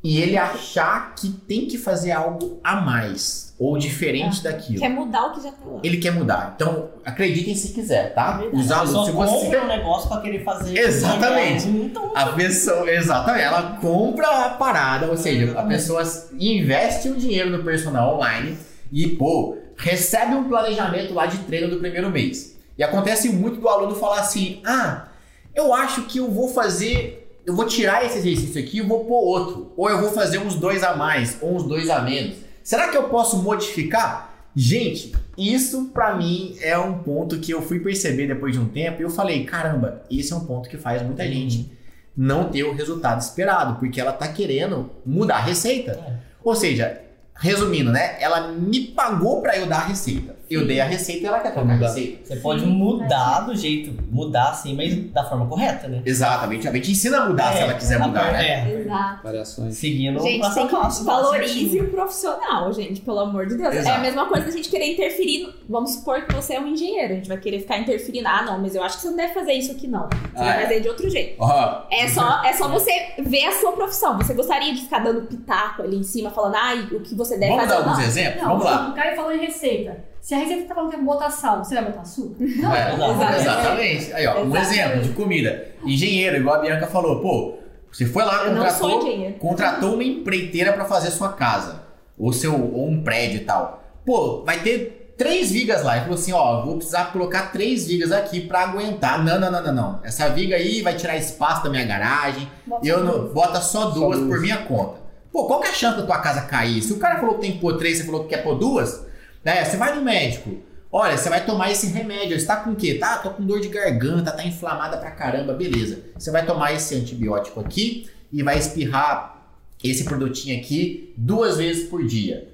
[0.07, 4.79] e ele achar que tem que fazer algo a mais ou diferente daquilo.
[4.79, 5.81] Quer mudar o que já tá lá.
[5.83, 6.53] Ele quer mudar.
[6.55, 8.41] Então, acreditem se quiser, tá?
[8.41, 8.55] É.
[8.55, 10.77] Os alunos, se você compra um negócio pra querer fazer.
[10.77, 11.67] Exatamente.
[11.67, 16.01] Então, A pessoa, exatamente, ela compra a parada, ou seja, a pessoa
[16.39, 18.57] investe o dinheiro no personal online
[18.89, 22.55] e, pô, recebe um planejamento lá de treino do primeiro mês.
[22.77, 25.07] E acontece muito do aluno falar assim: ah,
[25.53, 29.23] eu acho que eu vou fazer, eu vou tirar esse exercício aqui e vou pôr
[29.23, 29.71] outro.
[29.77, 32.35] Ou eu vou fazer uns dois a mais, ou uns dois a menos.
[32.61, 34.49] Será que eu posso modificar?
[34.53, 39.01] Gente, isso pra mim é um ponto que eu fui perceber depois de um tempo
[39.01, 41.71] e eu falei: caramba, esse é um ponto que faz muita gente
[42.17, 45.91] não ter o resultado esperado, porque ela tá querendo mudar a receita.
[45.91, 46.17] É.
[46.43, 47.01] Ou seja,
[47.33, 48.17] resumindo, né?
[48.19, 50.35] Ela me pagou pra eu dar a receita.
[50.49, 51.87] Eu dei a receita e ela quer trocar a Mudar.
[51.87, 52.25] receita.
[52.25, 56.01] Você pode mudar do jeito, mudar assim, mas da forma correta, né?
[56.05, 56.67] Exatamente.
[56.67, 58.47] A gente ensina a mudar se É, ela quiser a mudar, né?
[58.71, 59.23] É, Exato.
[59.23, 59.77] Variações.
[59.77, 61.03] seguindo Gente, o tem a que passo.
[61.03, 63.75] valorize o profissional, gente, pelo amor de Deus.
[63.75, 63.97] É Exato.
[63.97, 65.53] a mesma coisa que a gente querer interferir.
[65.69, 68.27] Vamos supor que você é um engenheiro, a gente vai querer ficar interferindo.
[68.27, 70.03] Ah, não, mas eu acho que você não deve fazer isso aqui, não.
[70.07, 70.61] Você Ah, vai é.
[70.63, 71.35] fazer de outro jeito.
[71.39, 74.17] Ó, É só, é só você ver a sua profissão.
[74.17, 77.51] Você gostaria de ficar dando pitaco ali em cima, falando, ai, o que você deve
[77.53, 77.91] vamos fazer dar ou não?
[77.93, 78.41] alguns exemplos?
[78.41, 78.89] Não, Vamos lá.
[78.89, 80.05] o Caio falou em receita.
[80.21, 82.35] Se a receita tá falando que é botar sal, você vai botar açúcar?
[82.57, 82.75] Não.
[82.75, 83.41] É, Exatamente.
[83.41, 84.13] exatamente.
[84.13, 84.57] Aí, ó, um Exatamente.
[84.73, 85.65] exemplo de comida.
[85.85, 87.55] Engenheiro, igual a Bianca falou, pô,
[87.91, 91.83] você foi lá, não contratou, contratou uma empreiteira pra fazer sua casa,
[92.17, 93.83] ou seu ou um prédio e tal.
[94.05, 95.93] Pô, vai ter três vigas lá.
[95.95, 99.23] Ele falou assim, ó, vou precisar colocar três vigas aqui pra aguentar.
[99.23, 99.99] Não, não, não, não, não.
[100.03, 102.47] Essa viga aí vai tirar espaço da minha garagem.
[102.65, 104.29] Bota Eu não, bota só duas duas.
[104.29, 104.99] por minha conta.
[105.31, 106.81] Pô, qual que é a chance da tua casa cair?
[106.81, 109.05] Se o cara falou que tem que pôr três, você falou que quer pôr duas,
[109.47, 109.63] né?
[109.63, 110.57] Você vai no médico.
[110.91, 112.37] Olha, você vai tomar esse remédio.
[112.37, 112.95] Você tá com o quê?
[112.95, 115.99] Tá, tô com dor de garganta, tá inflamada pra caramba, beleza.
[116.19, 119.47] Você vai tomar esse antibiótico aqui e vai espirrar
[119.81, 122.49] esse produtinho aqui duas vezes por dia.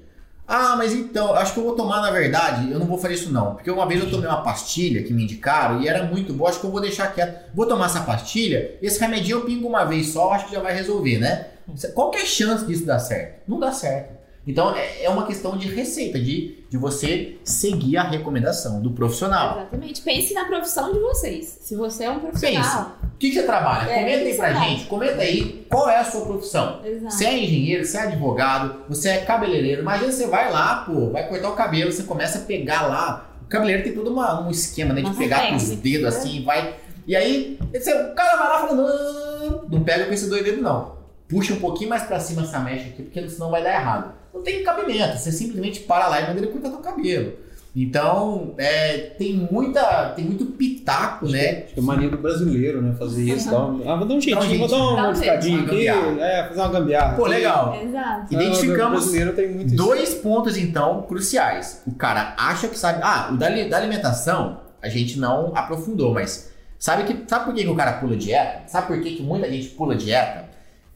[0.46, 3.32] Ah, mas então, acho que eu vou tomar, na verdade, eu não vou fazer isso
[3.32, 3.54] não.
[3.54, 6.60] Porque uma vez eu tomei uma pastilha que me indicaram e era muito boa, acho
[6.60, 7.52] que eu vou deixar quieto.
[7.52, 10.74] Vou tomar essa pastilha, esse remedinho eu pingo uma vez só, acho que já vai
[10.74, 11.46] resolver, né?
[11.92, 13.40] Qual que é a chance disso dar certo?
[13.48, 14.23] Não dá certo.
[14.46, 19.58] Então é é uma questão de receita, de, de você seguir a recomendação do profissional.
[19.58, 20.02] Exatamente.
[20.02, 21.58] Pense na profissão de vocês.
[21.62, 22.96] Se você é um profissional.
[23.02, 23.90] O que, que você trabalha?
[23.90, 26.80] É, comenta aí pra gente, comenta aí qual é a sua profissão.
[26.84, 27.14] Exato.
[27.14, 29.80] Você é engenheiro, você é advogado, você é cabeleireiro.
[29.82, 33.30] Imagina você vai lá, pô, vai cortar o cabelo, você começa a pegar lá.
[33.42, 35.00] O cabeleireiro tem todo uma- um esquema, né?
[35.02, 36.08] De Uma pegar com os dedos né?
[36.08, 36.74] assim, vai.
[37.06, 40.42] E aí, você- o cara vai lá e fala: não, não pega com esses dois
[40.44, 40.96] dedos, não.
[41.28, 44.12] Puxa um pouquinho mais pra cima essa mecha aqui, porque senão vai dar errado.
[44.34, 47.44] Não tem cabimento, você simplesmente para lá e manda ele cortar teu cabelo.
[47.76, 50.10] Então, é, tem muita.
[50.10, 51.64] Tem muito pitaco, né?
[51.64, 52.94] Acho que é mania do brasileiro, né?
[52.96, 53.50] Fazer isso.
[53.50, 56.20] Dar um, ah, vou dar um jeitinho, vou dar uma um modificadinha jeito, aqui.
[56.20, 57.16] É, fazer uma gambiarra.
[57.16, 57.76] Pô, legal.
[57.82, 58.32] Exato.
[58.32, 59.76] O Identificamos brasileiro tem muito isso.
[59.76, 61.82] Dois pontos, então, cruciais.
[61.84, 63.00] O cara acha que sabe.
[63.02, 67.64] Ah, o da, da alimentação, a gente não aprofundou, mas sabe, que, sabe por que,
[67.64, 68.68] que o cara pula dieta?
[68.68, 70.44] Sabe por que, que muita gente pula dieta?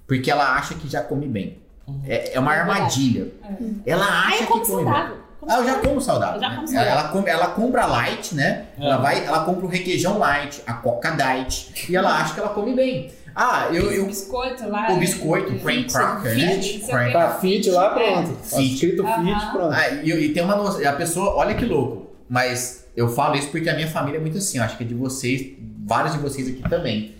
[0.06, 1.58] Porque ela acha que já come bem.
[2.06, 3.28] É, é uma É armadilha.
[3.86, 4.84] Ela Ah, acha que como come bem.
[4.84, 5.16] saudável.
[5.40, 6.40] Como Ah, eu já como saudável.
[6.40, 6.54] Já né?
[6.56, 7.20] como Ela, saudável.
[7.22, 8.66] ela ela compra light, né?
[8.78, 8.84] É.
[8.84, 12.48] Ela, vai, ela compra o requeijão light, a coca diet, e ela acha que ela
[12.50, 13.10] come bem.
[13.34, 14.90] Ah, eu, O eu biscoito lá.
[14.90, 16.56] o biscoito, o cream Fit, cracker, né?
[16.82, 17.12] o Cream.
[17.12, 18.32] Tá fit lá, pronto.
[18.32, 18.74] Tá Fit.
[18.74, 19.72] escrito fit, pronto.
[19.72, 23.48] Ah, e, e tem uma noção, a pessoa, olha que louco, mas eu falo isso
[23.50, 25.52] porque a minha família é muito assim, eu acho que é de vocês,
[25.86, 27.14] vários de vocês aqui também.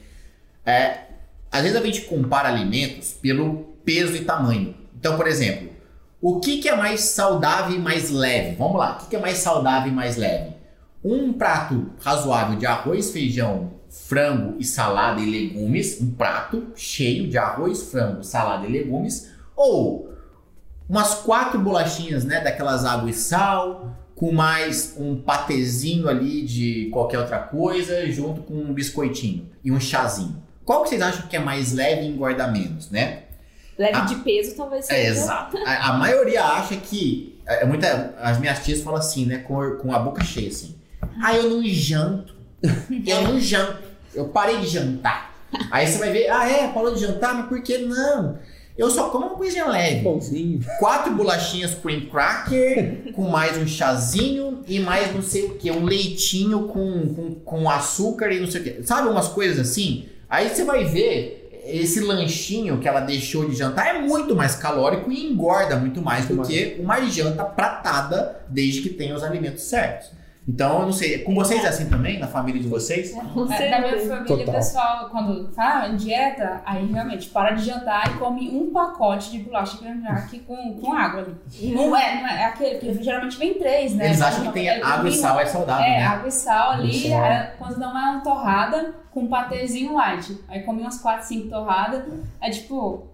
[0.67, 1.03] é,
[1.53, 4.75] às vezes a gente compara alimentos pelo peso e tamanho.
[4.95, 5.71] Então, por exemplo,
[6.21, 8.55] o que, que é mais saudável e mais leve?
[8.57, 10.57] Vamos lá, o que, que é mais saudável e mais leve?
[11.03, 17.39] Um prato razoável de arroz, feijão, frango e salada e legumes, um prato cheio de
[17.39, 20.13] arroz, frango, salada e legumes, ou
[20.87, 27.21] umas quatro bolachinhas, né, daquelas água e sal, com mais um patezinho ali de qualquer
[27.21, 30.43] outra coisa, junto com um biscoitinho e um chazinho.
[30.63, 33.28] Qual que vocês acham que é mais leve e engorda menos, né?
[33.79, 34.01] Leve Ah.
[34.01, 34.99] de peso talvez seja.
[34.99, 35.57] É, exato.
[35.65, 37.39] A, a maioria acha que.
[37.47, 39.39] É, muita, as minhas tias falam assim, né?
[39.39, 40.75] Com, com a boca cheia, assim.
[41.23, 42.35] Ah, eu não janto.
[43.07, 43.79] Eu não janto.
[44.15, 45.35] Eu parei de jantar.
[45.71, 48.39] Aí você vai ver, ah, é, parou de jantar, mas por que não?
[48.77, 50.05] Eu só como uma coisinha leve.
[50.05, 50.61] Pãozinho.
[50.79, 55.85] Quatro bolachinhas cream cracker, com mais um chazinho e mais não sei o que, um
[55.85, 58.83] leitinho com, com, com açúcar e não sei o que.
[58.85, 60.07] Sabe umas coisas assim?
[60.29, 61.38] Aí você vai ver
[61.69, 66.27] esse lanchinho que ela deixou de jantar é muito mais calórico e engorda muito mais
[66.27, 70.11] do Muito que uma janta pratada, desde que tenha os alimentos certos.
[70.49, 73.13] Então, eu não sei, com vocês é assim também, na família de vocês?
[73.13, 74.55] Com É, Na minha família, o Total.
[74.55, 79.41] pessoal, quando fala em dieta, aí realmente para de jantar e come um pacote de
[79.41, 81.75] bolacha crack com, com água ali.
[81.75, 84.07] Não é, não é, é aquele que geralmente vem três, né?
[84.07, 86.07] Eles acham que tem É, água e sal é saudável, É, né?
[86.07, 90.35] água e sal ali, é, quando não é uma torrada, com um patezinho light.
[90.49, 92.05] Aí come umas 4, 5 torradas,
[92.41, 93.07] é tipo,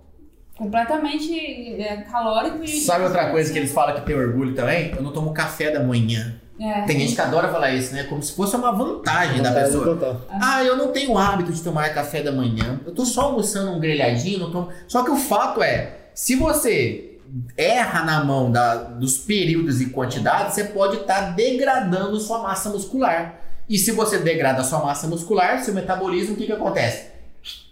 [0.57, 2.69] completamente é, calórico e...
[2.69, 4.93] Sabe outra coisa que eles falam que tem orgulho também?
[4.95, 6.41] Eu não tomo café da manhã.
[6.61, 6.83] É.
[6.83, 8.05] Tem gente que adora falar isso, né?
[8.05, 9.85] Como se fosse uma vantagem da pessoa.
[9.97, 10.21] total.
[10.31, 12.81] Ah, eu não tenho hábito de tomar café da manhã.
[12.87, 14.69] Eu tô só almoçando um grelhadinho, não tomo.
[14.87, 17.19] Só que o fato é, se você
[17.57, 23.41] erra na mão da- dos períodos e quantidades, você pode estar degradando sua massa muscular.
[23.69, 27.07] E se você degrada a sua massa muscular, seu metabolismo, o que, que acontece?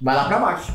[0.00, 0.72] Vai lá pra baixo.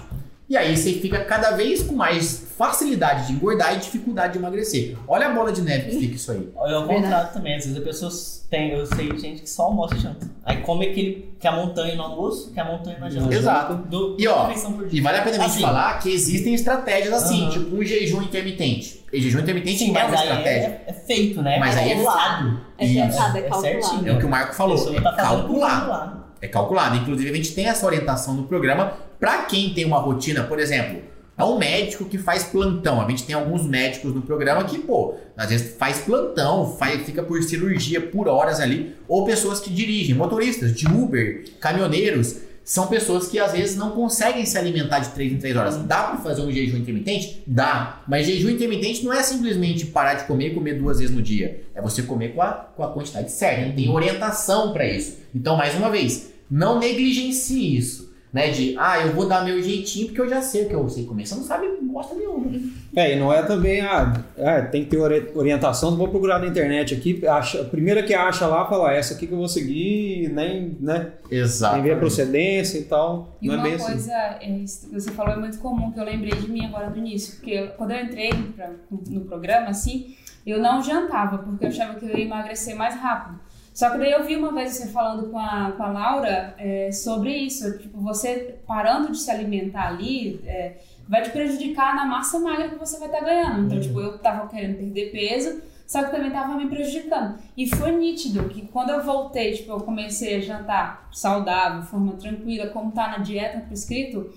[0.49, 4.95] E aí você fica cada vez com mais facilidade de engordar e dificuldade de emagrecer.
[5.07, 6.49] Olha a bola de neve que fica isso aí.
[6.67, 8.11] É o contrário também, às vezes a pessoa
[8.49, 10.25] tem, eu sei gente que só almoça e janta.
[10.45, 13.35] Aí come aquele que é a montanha no almoço, que é a montanha na janta.
[13.35, 13.75] Exato.
[13.75, 14.49] Do, E, ó.
[14.89, 15.61] E vale a pena a gente Assim.
[15.61, 19.05] falar que existem estratégias assim, tipo um jejum intermitente.
[19.11, 20.67] E jejum intermitente Sim, é uma estratégia.
[20.67, 21.59] é, é feito, né?
[21.59, 22.61] Mas aí é calculado.
[22.77, 23.61] É é É calculado.
[23.61, 24.07] certinho.
[24.09, 26.16] É o que o Marco falou, é tá calculado.
[26.41, 26.97] É calculado.
[26.97, 31.01] Inclusive, a gente tem essa orientação no programa para quem tem uma rotina, por exemplo,
[31.37, 32.99] é um médico que faz plantão.
[32.99, 37.21] A gente tem alguns médicos no programa que, pô, às vezes faz plantão, faz, fica
[37.21, 42.37] por cirurgia por horas ali, ou pessoas que dirigem, motoristas de Uber, caminhoneiros.
[42.67, 45.77] São pessoas que às vezes não conseguem se alimentar de 3 em 3 horas.
[45.77, 47.41] Dá para fazer um jejum intermitente?
[47.47, 48.03] Dá.
[48.05, 51.61] Mas jejum intermitente não é simplesmente parar de comer e comer duas vezes no dia.
[51.73, 53.71] É você comer com a, com a quantidade certa.
[53.71, 55.17] Tem orientação para isso.
[55.33, 58.13] Então, mais uma vez, não negligencie isso.
[58.33, 58.49] Né?
[58.49, 61.05] De, ah, eu vou dar meu jeitinho porque eu já sei o que eu sei
[61.05, 61.25] comer.
[61.25, 62.51] Você não sabe bosta nenhuma.
[62.95, 66.39] É, e não é também, ah, ah, tem que ter ori- orientação, não vou procurar
[66.39, 69.37] na internet aqui, acha, a primeira que acha lá, fala, "Ah, essa aqui que eu
[69.37, 71.75] vou seguir, nem, né, Exato.
[71.75, 73.85] nem ver a procedência e tal, E não é uma bem assim.
[73.85, 76.89] coisa, é, isso que você falou é muito comum, que eu lembrei de mim agora
[76.89, 78.71] no início, porque quando eu entrei pra-
[79.09, 83.39] no programa, assim, eu não jantava, porque eu achava que eu ia emagrecer mais rápido.
[83.73, 86.91] Só que daí eu vi uma vez você falando com a, com a Laura é,
[86.91, 92.39] sobre isso, tipo, você parando de se alimentar ali, é, vai te prejudicar na massa
[92.39, 93.65] magra que você vai estar ganhando.
[93.65, 97.35] Então, tipo, eu tava querendo perder peso, só que também tava me prejudicando.
[97.55, 102.13] E foi nítido que quando eu voltei, tipo, eu comecei a jantar saudável, de forma
[102.13, 104.29] tranquila, como tá na dieta prescrito,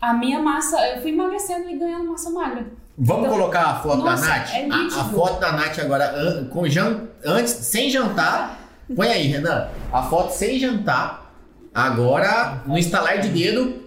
[0.00, 2.66] a minha massa, eu fui emagrecendo e ganhando massa magra.
[2.98, 4.54] Vamos Então, colocar a foto nossa, da Nath?
[4.54, 8.58] é A- a, foto da Nath agora, an- com jan- antes, sem jantar.
[8.94, 9.68] Põe aí, Renan.
[9.92, 11.32] A foto sem jantar.
[11.74, 13.81] Agora, no instalar de dedo,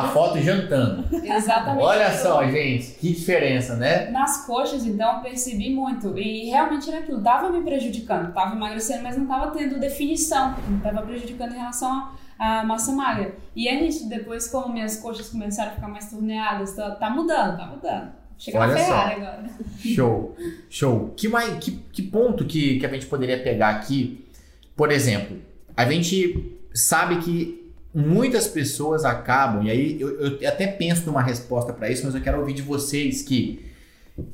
[0.00, 1.04] a foto jantando.
[1.24, 1.82] Exatamente.
[1.84, 4.10] Olha só, gente, que diferença, né?
[4.10, 6.16] Nas coxas, então, eu percebi muito.
[6.18, 8.32] E realmente era aquilo, tava me prejudicando.
[8.32, 10.54] Tava emagrecendo, mas não tava tendo definição.
[10.68, 13.34] Não tava prejudicando em relação à massa magra.
[13.54, 17.56] E é nisso, depois, como minhas coxas começaram a ficar mais torneadas, tá, tá mudando,
[17.56, 18.12] tá mudando.
[18.38, 18.84] Chega Olha na só.
[18.84, 19.50] Ferrari agora.
[19.82, 20.36] Show,
[20.68, 21.14] show.
[21.16, 24.26] Que, mais, que, que ponto que, que a gente poderia pegar aqui?
[24.74, 25.38] Por exemplo,
[25.74, 27.65] a gente sabe que
[27.96, 32.20] muitas pessoas acabam, e aí eu, eu até penso numa resposta para isso, mas eu
[32.20, 33.64] quero ouvir de vocês que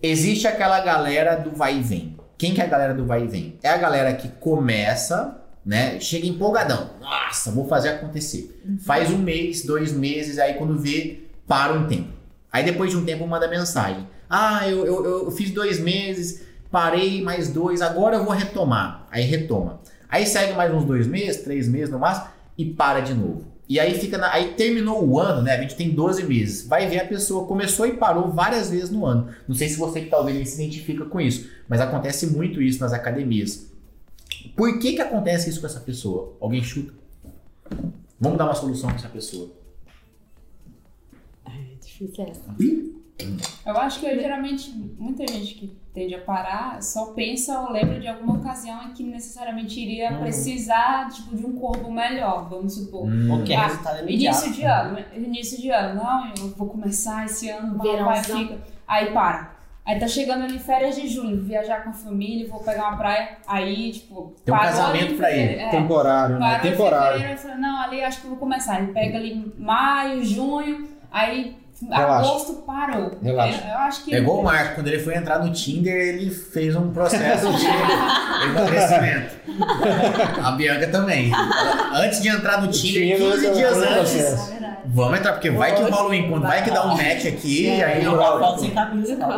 [0.03, 2.17] existe aquela galera do vai e vem.
[2.37, 3.57] Quem que é a galera do vai e vem?
[3.63, 6.01] É a galera que começa, né?
[6.01, 6.91] Chega empolgadão.
[7.01, 8.61] Nossa, vou fazer acontecer.
[8.81, 12.09] Faz um mês, dois meses, aí quando vê, para um tempo.
[12.53, 14.09] Aí depois de um tempo manda mensagem.
[14.29, 19.07] Ah, eu, eu, eu fiz dois meses, parei mais dois, agora eu vou retomar.
[19.09, 19.81] Aí retoma.
[20.09, 22.27] Aí segue mais uns dois meses, três meses no máximo,
[22.59, 23.52] e para de novo.
[23.73, 25.53] E aí fica na- aí terminou o ano, né?
[25.57, 26.67] A gente tem 12 meses.
[26.67, 29.31] Vai ver a pessoa começou e parou várias vezes no ano.
[29.49, 32.61] Não sei se você que tá ouvindo aí se identifica com isso, mas acontece muito
[32.61, 33.67] isso nas academias.
[34.55, 36.37] Por que que acontece isso com essa pessoa?
[36.39, 36.93] Alguém chuta?
[38.21, 39.49] Vamos dar uma solução pra essa pessoa.
[41.47, 41.51] É
[41.83, 42.55] difícil essa.
[43.67, 48.09] Eu acho que geralmente muita gente que tende a parar só pensa ou lembra de
[48.09, 50.21] alguma ocasião em que necessariamente iria Uhum.
[50.21, 53.07] precisar tipo, de um corpo melhor, vamos supor.
[53.07, 53.29] Hum.
[53.33, 54.11] Ah, imediato.
[54.11, 58.39] Início de ano, início de ano, não, eu vou começar esse ano, vai, vai, Verãozão.
[58.39, 58.59] fica.
[58.89, 59.53] Aí para.
[59.85, 63.37] Aí tá chegando ali férias de julho, viajar com a família, vou pegar uma praia,
[63.49, 65.59] aí, tipo, Tem um casamento pra ir.
[65.59, 65.69] é.
[65.71, 66.59] Temporário, né?
[66.61, 67.13] Temporário.
[67.19, 68.81] fevereiro, eu falei, não, ali acho que eu vou começar.
[68.81, 71.57] Ele pega ali maio, junho, aí
[71.91, 72.29] Relaxa.
[72.31, 73.11] agosto parou.
[73.23, 73.63] Relaxa.
[73.65, 74.15] Eu, eu acho que.
[74.15, 77.67] É igual o Marco, quando ele foi entrar no Tinder, ele fez um processo de
[78.47, 79.35] emagrecimento.
[80.43, 81.31] A Bianca também.
[81.95, 83.93] Antes de entrar no Tinder, Tinder, 15 eu dias antes.
[83.95, 84.53] processo.
[84.53, 84.73] É.
[84.87, 87.83] Vamos entrar, porque vai que rola um encontro, vai que dá um match aqui, e
[87.83, 88.41] aí Não, rola.
[88.41, 89.31] foto sem camisa e tal.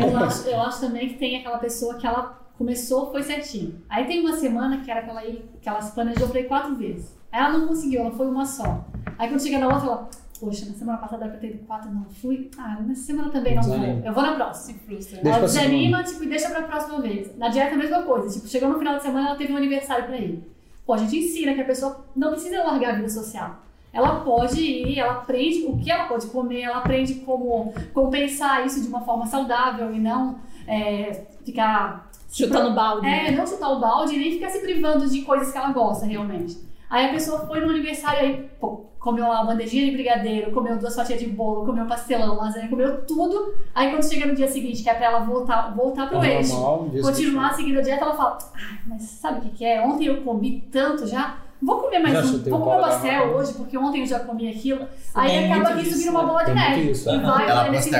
[0.00, 3.74] Eu acho, eu acho também que tem aquela pessoa que ela começou, foi certinho.
[3.88, 6.44] Aí tem uma semana que era que ela, ia- que ela se planejou pra ir
[6.44, 7.16] quatro vezes.
[7.32, 8.84] Aí ela não conseguiu, ela foi uma só.
[9.18, 10.08] Aí quando chega na outra, ela,
[10.42, 12.50] poxa, na semana passada era pra ter ido quatro, não fui.
[12.58, 13.78] Ah, nessa semana também não vou.
[13.78, 14.06] Desanima.
[14.06, 14.78] Eu vou na próxima.
[14.78, 15.22] Se frustra.
[15.22, 17.38] Deixa ela pra desanima, tipo, e deixa pra próxima vez.
[17.38, 18.28] Na dieta é a mesma coisa.
[18.28, 20.42] Tipo, chegou no final de semana, ela teve um aniversário pra ir.
[20.84, 23.62] Pô, a gente ensina que a pessoa não precisa largar a vida social.
[23.92, 28.80] Ela pode ir, ela aprende o que ela pode comer, ela aprende como compensar isso
[28.80, 33.06] de uma forma saudável e não é, ficar Chutando balde.
[33.06, 36.06] é, não chutar o balde e nem ficar se privando de coisas que ela gosta
[36.06, 36.56] realmente.
[36.92, 40.94] Aí a pessoa foi no aniversário aí, pô, comeu uma bandejinha de brigadeiro, comeu duas
[40.94, 43.54] fatias de bolo, comeu pastelão, lasanha, comeu tudo.
[43.74, 46.52] Aí quando chega no dia seguinte, que é pra ela voltar, voltar pro É eixo,
[46.52, 49.80] normal, continuar seguindo a dieta, ela fala, ah, mas sabe o que, que é?
[49.80, 53.52] Ontem eu comi tanto já, vou comer mais Já um, vou comer da pastel hoje,
[53.54, 54.82] porque ontem eu já comi aquilo.
[54.82, 56.28] É Aí acaba isso disso, vira uma né?
[56.28, 56.90] bola de neve.
[56.90, 57.18] isso, E é.
[57.20, 57.90] vai, Ela vai, nesse,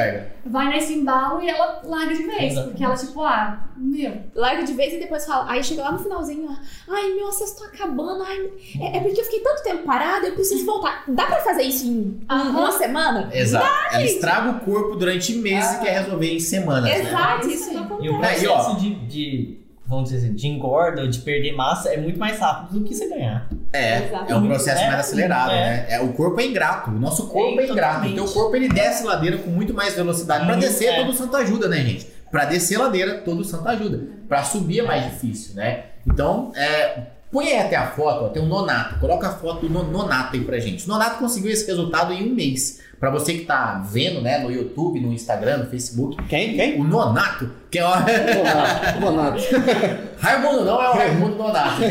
[0.46, 2.52] vai nesse embalo e ela larga de vez.
[2.52, 2.68] Exato.
[2.68, 5.50] Porque ela, tipo, ah, meu, Larga de vez e depois fala.
[5.50, 6.48] Aí chega lá no finalzinho,
[6.88, 10.34] ai, meu acesso tá acabando, ai, é, é porque eu fiquei tanto tempo parada, eu
[10.34, 11.04] preciso voltar.
[11.08, 13.28] Dá pra fazer isso em uma semana?
[13.32, 13.66] Exato.
[13.92, 17.00] Ela estraga o corpo durante meses e quer resolver em semanas, né?
[17.00, 18.18] Exato, É isso isso não E o ó.
[18.18, 22.78] processo de, de, vamos dizer assim, de engorda, de perder massa, é muito mais rápido
[22.78, 23.48] do que você ganhar.
[23.72, 24.32] É, Exato.
[24.32, 25.54] é um processo É, mais acelerado, é.
[25.54, 25.86] né?
[25.90, 27.98] É, o corpo é ingrato, o nosso corpo é, É, ingrato.
[27.98, 28.14] O totalmente.
[28.14, 30.44] teu corpo ele desce ladeira com muito mais velocidade.
[30.46, 30.96] Pra Muito, descer, é.
[31.04, 32.06] todo santo ajuda, né, gente?
[32.30, 34.00] Pra descer ladeira, todo santo ajuda.
[34.28, 35.84] Pra subir é mais difícil, né?
[36.06, 38.98] Então, é, põe aí até a foto, ó, tem um Nonato.
[39.00, 40.84] Coloca a foto do No- Nonato aí pra gente.
[40.84, 42.80] O Nonato conseguiu esse resultado em um mês.
[43.00, 46.54] Pra você que tá vendo, né, no YouTube, no Instagram, no Facebook, Quem?
[46.54, 46.80] Quem?
[46.80, 47.90] o Nonato, que é o...
[47.90, 49.00] Bonato.
[49.00, 49.42] Bonato.
[50.20, 51.82] Raimundo não é o Raimundo Nonato.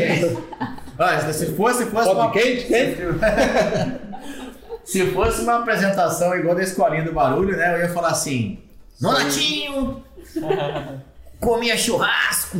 [0.98, 2.30] Olha, se fosse, se fosse Pop uma...
[2.30, 2.64] quente?
[2.64, 2.96] Quem?
[4.84, 7.74] Se fosse uma apresentação igual da escolinha do barulho, né?
[7.74, 8.58] Eu ia falar assim:
[9.00, 10.02] Nonatinho,
[11.40, 12.56] comia churrasco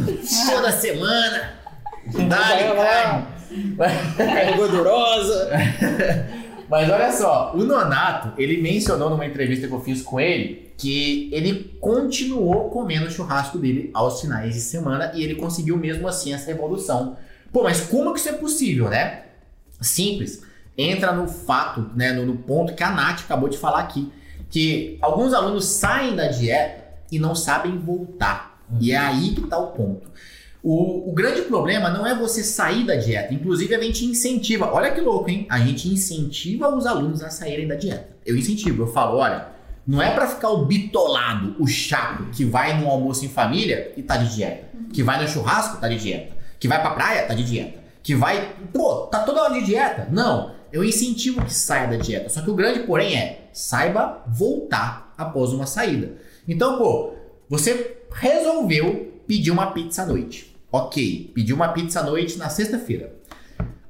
[0.51, 1.62] toda semana.
[2.07, 3.27] Dá-lhe carne.
[4.17, 5.51] Carne gordurosa.
[6.69, 11.29] Mas olha só, o Nonato, ele mencionou numa entrevista que eu fiz com ele que
[11.33, 16.33] ele continuou comendo o churrasco dele aos finais de semana e ele conseguiu mesmo assim
[16.35, 17.17] essa evolução.
[17.53, 19.25] Pô, mas como que isso é possível, né?
[19.81, 20.43] Simples.
[20.77, 24.11] Entra no fato, né, no, no ponto que a Nath acabou de falar aqui,
[24.51, 28.59] que alguns alunos saem da dieta e não sabem voltar.
[28.81, 30.11] E é aí que tá o ponto.
[30.63, 33.35] O, o grande problema não é você sair da dieta.
[33.35, 34.73] Inclusive, a gente incentiva.
[34.73, 35.45] Olha que louco, hein?
[35.51, 38.09] A gente incentiva os alunos a saírem da dieta.
[38.25, 39.49] Eu incentivo, eu falo, olha,
[39.85, 44.03] não é pra ficar o bitolado, o chato, que vai no almoço em família e
[44.03, 44.69] tá de dieta.
[44.93, 46.33] Que vai no churrasco, tá de dieta.
[46.61, 47.81] Que vai pra praia, tá de dieta.
[48.01, 48.55] Que vai.
[48.73, 50.09] Pô, tá toda hora de dieta.
[50.13, 50.55] Não.
[50.73, 52.29] Eu incentivo que saia da dieta.
[52.29, 56.13] Só que o grande porém é saiba voltar após uma saída.
[56.47, 57.15] Então, pô,
[57.49, 60.52] você resolveu pedir uma pizza à noite.
[60.75, 63.15] Ok, pediu uma pizza à noite na sexta-feira.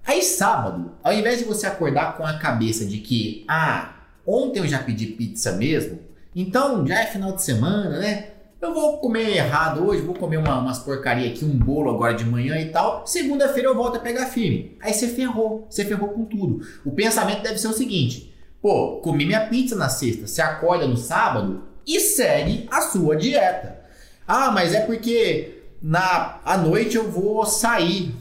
[0.05, 3.95] Aí sábado, ao invés de você acordar com a cabeça de que, ah,
[4.27, 6.01] ontem eu já pedi pizza mesmo,
[6.35, 8.31] então já é final de semana, né?
[8.61, 12.25] Eu vou comer errado hoje, vou comer uma, umas porcaria aqui, um bolo agora de
[12.25, 13.07] manhã e tal.
[13.07, 14.77] Segunda-feira eu volto a pegar firme.
[14.81, 16.67] Aí você ferrou, você ferrou com tudo.
[16.85, 20.97] O pensamento deve ser o seguinte: pô, comi minha pizza na sexta, você acorda no
[20.97, 23.81] sábado e segue a sua dieta.
[24.27, 28.15] Ah, mas é porque na à noite eu vou sair,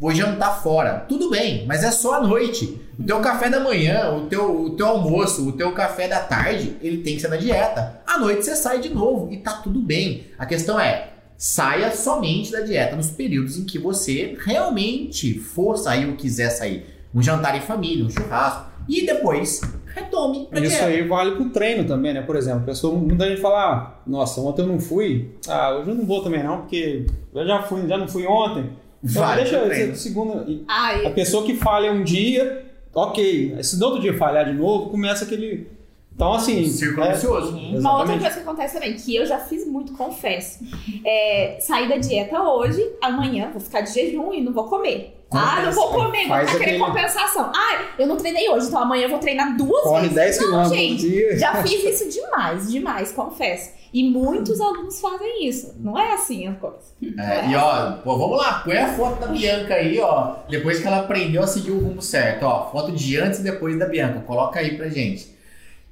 [0.00, 1.04] vou jantar fora.
[1.08, 2.80] Tudo bem, mas é só à noite.
[2.98, 6.76] O teu café da manhã, o teu, o teu almoço, o teu café da tarde,
[6.80, 8.00] ele tem que ser na dieta.
[8.06, 10.26] À noite você sai de novo e tá tudo bem.
[10.38, 16.06] A questão é, saia somente da dieta nos períodos em que você realmente for sair
[16.06, 16.86] ou quiser sair.
[17.14, 18.70] um jantar em família, um churrasco.
[18.88, 19.60] E depois
[19.94, 22.22] retome Isso aí vale pro treino também, né?
[22.22, 25.90] Por exemplo, a pessoa, muita gente fala, ah, nossa, ontem eu não fui, ah, hoje
[25.90, 28.70] eu não vou também não, porque eu já fui, já não fui ontem.
[29.04, 30.46] Então, Vale deixa eu segunda.
[30.68, 32.64] Ai, A pessoa que falha um dia,
[32.94, 33.56] ok.
[33.62, 35.66] Se no outro dia falhar de novo, começa aquele.
[36.14, 36.64] Então, assim.
[36.66, 37.56] Círculo é- vicioso.
[37.56, 40.60] Uma outra coisa que acontece também, que eu já fiz muito, confesso.
[41.04, 45.18] É sair da dieta hoje, amanhã vou ficar de jejum e não vou comer.
[45.38, 47.52] Ah, não vou comer, vou querendo aquele- compensação.
[47.54, 50.14] Ah, eu não treinei hoje, então amanhã eu vou treinar duas Corre vezes.
[50.14, 51.38] 10 não, quilômetros por gente, dia.
[51.38, 53.70] já fiz isso demais, demais, confesso.
[53.94, 55.74] E muitos alunos fazem isso.
[55.78, 56.78] Não é assim a coisa.
[57.18, 60.36] É, e ó, pô, vamos lá, põe a foto da Bianca aí, ó.
[60.48, 62.70] Depois que ela aprendeu a seguir o rumo certo, ó.
[62.70, 64.20] Foto de antes e depois da Bianca.
[64.20, 65.30] Coloca aí pra gente.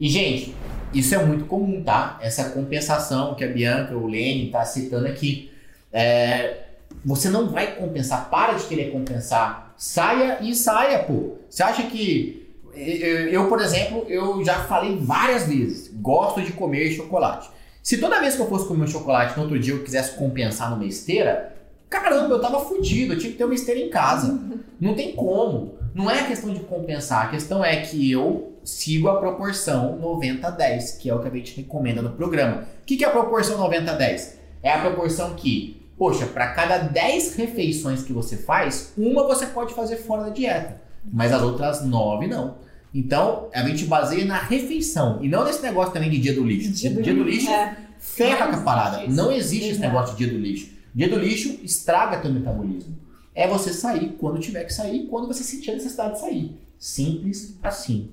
[0.01, 0.55] E, gente,
[0.95, 2.19] isso é muito comum, tá?
[2.23, 5.51] Essa compensação que a Bianca, o Lene tá citando aqui.
[5.93, 6.57] É,
[7.05, 9.75] você não vai compensar, para de querer compensar.
[9.77, 11.37] Saia e saia, pô.
[11.49, 12.49] Você acha que.
[12.75, 17.51] Eu, por exemplo, eu já falei várias vezes, gosto de comer chocolate.
[17.83, 20.71] Se toda vez que eu fosse comer um chocolate no outro dia eu quisesse compensar
[20.71, 21.57] numa esteira,
[21.89, 24.39] caramba, eu tava fudido, eu tinha que ter uma esteira em casa.
[24.81, 25.75] Não tem como.
[25.95, 31.11] Não é questão de compensar, a questão é que eu sigo a proporção 90-10, que
[31.11, 32.67] é o que a gente recomenda no programa.
[32.83, 34.35] O que que é a proporção 90-10?
[34.63, 39.75] É a proporção que, poxa, para cada 10 refeições que você faz, uma você pode
[39.75, 40.81] fazer fora da dieta,
[41.13, 42.55] mas as outras 9 não.
[42.95, 46.71] Então, a gente baseia na refeição e não nesse negócio também de dia do lixo.
[46.71, 47.77] Dia, do lixo É.
[47.99, 49.07] ferra com a parada.
[49.09, 49.87] Não existe esse Exato.
[49.89, 50.71] negócio de dia do lixo.
[50.95, 52.97] Dia do lixo estraga teu metabolismo.
[53.35, 56.57] É você sair quando tiver que sair, quando você sentir a necessidade de sair.
[56.79, 58.09] Simples assim.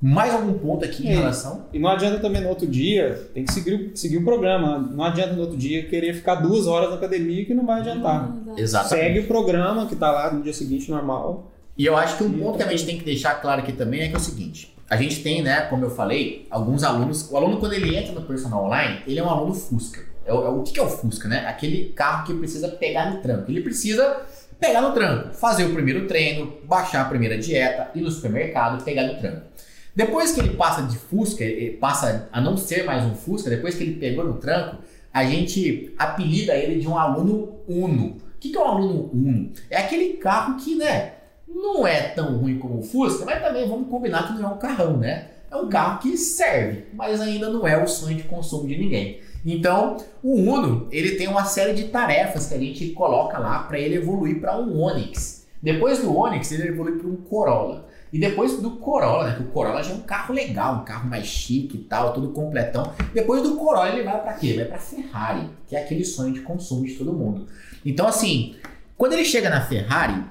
[0.00, 1.16] Mais algum ponto aqui em É.
[1.16, 1.66] relação?
[1.72, 4.78] E não adianta também no outro dia, tem que seguir, o- seguir o programa.
[4.78, 8.30] Não adianta no outro dia querer ficar duas horas na academia que não vai adiantar.
[8.56, 9.04] Exatamente.
[9.04, 11.50] Segue o programa que tá lá no dia seguinte normal.
[11.78, 14.02] E eu acho que um ponto que a gente tem que deixar claro aqui também
[14.02, 14.74] é que é o seguinte.
[14.88, 17.30] A gente tem, né, como eu falei, alguns alunos.
[17.30, 20.00] O aluno, quando ele entra no personal online, ele é um aluno Fusca.
[20.24, 21.46] É o, é o que que é o Fusca, né?
[21.48, 23.50] Aquele carro que precisa pegar no tranco.
[23.50, 24.20] Ele precisa
[24.60, 29.06] pegar no tranco, fazer o primeiro treino, baixar a primeira dieta, ir no supermercado, pegar
[29.06, 29.42] no tranco.
[29.96, 31.42] Depois que ele passa de Fusca,
[31.80, 34.76] passa a não ser mais um Fusca, depois que ele pegou no tranco,
[35.10, 38.08] a gente apelida ele de um aluno Uno.
[38.08, 39.52] O que que é um aluno Uno?
[39.70, 41.14] É aquele carro que, né,
[41.48, 44.58] não é tão ruim como o Fusca, mas também vamos combinar que não é um
[44.58, 45.28] carrão, né?
[45.50, 49.20] É um carro que serve, mas ainda não é o sonho de consumo de ninguém.
[49.46, 53.78] Então, o Uno, ele tem uma série de tarefas que a gente coloca lá para
[53.78, 55.46] ele evoluir para um Onix.
[55.62, 57.85] Depois do Onix, ele evolui para um Corolla.
[58.12, 59.36] E depois do Corolla, né?
[59.36, 62.30] Que o Corolla já é um carro legal, um carro mais chique e tal, tudo
[62.30, 62.92] completão.
[63.12, 64.54] Depois do Corolla, ele vai para quê?
[64.54, 67.46] Vai para Ferrari, que é aquele sonho de consumo de todo mundo.
[67.84, 68.56] Então, assim,
[68.96, 70.24] quando ele chega na Ferrari,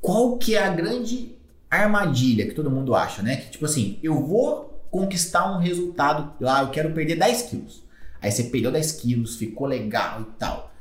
[0.00, 1.36] qual que é a grande
[1.70, 3.36] armadilha que todo mundo acha, né?
[3.36, 7.84] Que tipo assim, eu vou conquistar um resultado lá, eu quero perder 10 quilos.
[8.20, 10.72] Aí você perdeu 10 quilos, ficou legal e tal.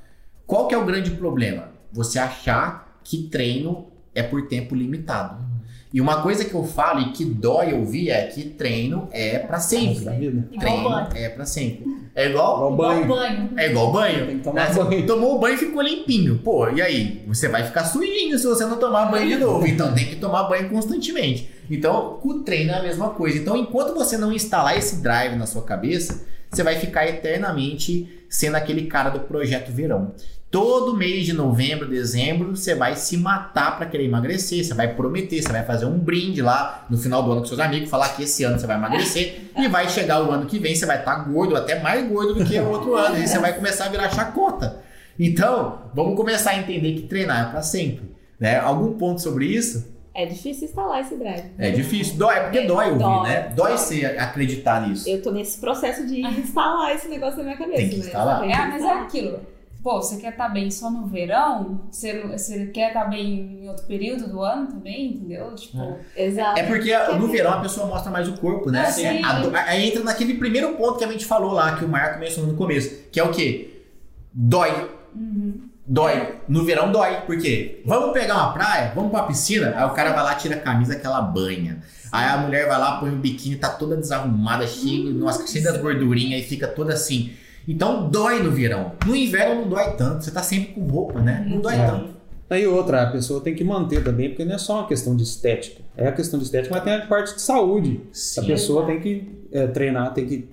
[0.47, 1.69] Qual que é o grande problema?
[1.91, 5.48] Você achar que treino é por tempo limitado.
[5.91, 9.59] E uma coisa que eu falo e que dói ouvir é que treino é pra
[9.59, 10.01] sempre.
[10.01, 10.15] Igual
[10.59, 11.83] Treino é pra sempre.
[12.13, 13.07] É igual Igual banho.
[13.07, 13.49] banho.
[13.57, 14.27] é igual banho.
[14.27, 14.75] Tem que tomar Né?
[14.75, 15.07] Banho.
[15.07, 16.37] Tomou o banho e ficou limpinho.
[16.39, 17.23] Pô, e aí?
[17.27, 19.65] Você vai ficar sujinho se você não tomar banho de novo.
[19.65, 21.49] Então tem que tomar banho constantemente.
[21.71, 23.37] Então, com o treino é a mesma coisa.
[23.37, 28.55] Então, enquanto você não instalar esse drive na sua cabeça, você vai ficar eternamente sendo
[28.55, 30.13] aquele cara do projeto verão.
[30.51, 35.43] Todo mês de novembro, dezembro, você vai se matar para querer emagrecer, você vai prometer,
[35.43, 38.23] você vai fazer um brinde lá no final do ano com seus amigos, falar que
[38.23, 41.17] esse ano você vai emagrecer e vai chegar o ano que vem, você vai estar
[41.17, 44.09] gordo, até mais gordo do que o outro ano, e você vai começar a virar
[44.09, 44.81] chacota.
[45.19, 48.09] Então, vamos começar a entender que treinar é para sempre.
[48.39, 48.57] Né?
[48.57, 49.99] Algum ponto sobre isso?
[50.15, 51.45] É difícil instalar esse drive.
[51.59, 53.29] É difícil, dói, é porque dói ouvir, Dói.
[53.29, 53.53] né?
[53.55, 55.07] Dói você acreditar nisso.
[55.07, 57.77] Eu tô nesse processo de instalar esse negócio na minha cabeça.
[57.77, 58.05] Tem que né?
[58.07, 58.43] instalar.
[58.43, 59.58] É, mas é aquilo.
[59.81, 61.87] Pô, você quer estar bem só no verão?
[61.89, 65.55] Você, você quer estar bem em outro período do ano também, entendeu?
[65.55, 66.59] Tipo, Exato.
[66.59, 68.81] É porque no verão a pessoa mostra mais o corpo, né?
[68.81, 69.23] Ah, sim.
[69.23, 72.51] A Aí entra naquele primeiro ponto que a gente falou lá, que o Marco mencionou
[72.51, 73.83] no começo, que é o quê?
[74.33, 74.89] Dói.
[75.87, 76.35] Dói.
[76.47, 77.21] No verão dói.
[77.21, 77.81] Por quê?
[77.85, 80.93] Vamos pegar uma praia, vamos pra piscina, aí o cara vai lá, tira a camisa,
[80.93, 81.81] aquela banha.
[82.11, 85.77] Aí a mulher vai lá, põe o biquíni, tá toda desarrumada, cheia, nossa, cheia das
[85.77, 87.31] gordurinhas e fica toda assim.
[87.71, 88.93] Então dói no verão.
[89.05, 91.45] No inverno não dói tanto, você tá sempre com roupa, né?
[91.47, 91.85] Não dói É.
[91.85, 92.19] tanto.
[92.49, 95.21] Aí outra, a pessoa tem que manter também, porque não é só uma questão de
[95.21, 95.83] estética.
[95.95, 98.01] É a questão de estética, mas tem a parte de saúde.
[98.05, 98.45] A Sim.
[98.47, 100.49] pessoa tem que é, treinar, tem que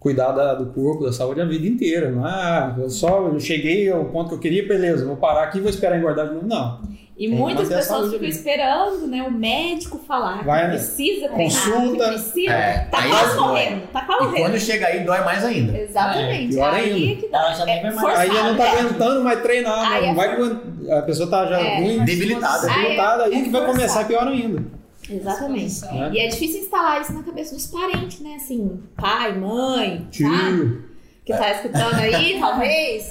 [0.00, 2.10] cuidar da- do corpo, da saúde a vida inteira.
[2.10, 5.44] Não é, ah, eu só eu cheguei ao ponto que eu queria, beleza, vou parar
[5.44, 6.46] aqui e vou esperar engordar de novo.
[6.48, 6.80] Não.
[7.18, 10.72] E Tem muitas pessoas ficam esperando, né, o médico falar Vai, que né?
[10.72, 12.04] precisa treinar, Consulta.
[12.04, 12.50] que precisa.
[12.50, 14.42] É, tá aí quase morrendo, tá quase morrendo.
[14.46, 15.76] quando chega aí, dói mais ainda.
[15.76, 16.44] Exatamente.
[16.46, 17.12] É, pior aí ainda.
[17.12, 17.52] é que dá.
[17.52, 18.70] Já É forçado, Aí já não tá né?
[18.80, 20.08] aguentando mais treinar, Aí né?
[20.08, 20.98] é vai.
[20.98, 21.78] A pessoa tá já É.
[21.80, 22.66] ruim, Debilitada.
[22.66, 24.62] Aí é- debilitada, aí é que vai começar pior ainda.
[25.10, 25.66] Exatamente.
[25.66, 26.14] Disposição.
[26.14, 28.36] E é difícil instalar isso na cabeça dos parentes, né?
[28.36, 30.10] Assim, pai, mãe, sabe?
[30.10, 30.84] Tio.
[31.24, 33.08] Que tá escutando aí, talvez.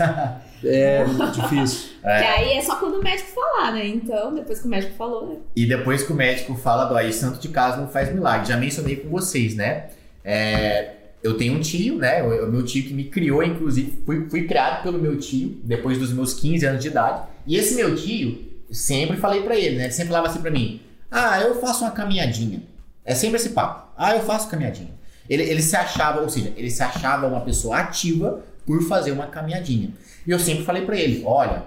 [0.63, 1.89] É muito difícil.
[2.01, 3.87] Que aí é só quando o médico falar, né?
[3.87, 5.35] Então, depois que o médico falou, né?
[5.55, 8.47] E depois que o médico fala do aí, santo de casa não faz milagre.
[8.47, 9.87] Já mencionei com vocês, né?
[10.23, 10.93] É,
[11.23, 12.23] eu tenho um tio, né?
[12.23, 15.97] O, o meu tio que me criou, inclusive, fui, fui criado pelo meu tio depois
[15.97, 17.23] dos meus 15 anos de idade.
[17.47, 18.37] E esse meu tio,
[18.71, 19.83] sempre falei pra ele, né?
[19.85, 20.81] Ele sempre falava assim pra mim:
[21.11, 22.61] Ah, eu faço uma caminhadinha.
[23.03, 23.89] É sempre esse papo.
[23.97, 24.91] Ah, eu faço caminhadinha.
[25.29, 29.27] Ele, ele se achava, ou seja, ele se achava uma pessoa ativa por fazer uma
[29.27, 29.91] caminhadinha.
[30.25, 31.63] E eu sempre falei pra ele: Olha,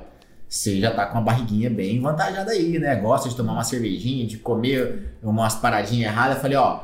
[0.52, 2.94] você já tá com uma barriguinha bem avantajada aí, né?
[2.96, 6.36] Gosta de tomar uma cervejinha, de comer umas paradinhas erradas.
[6.36, 6.80] Eu falei, ó,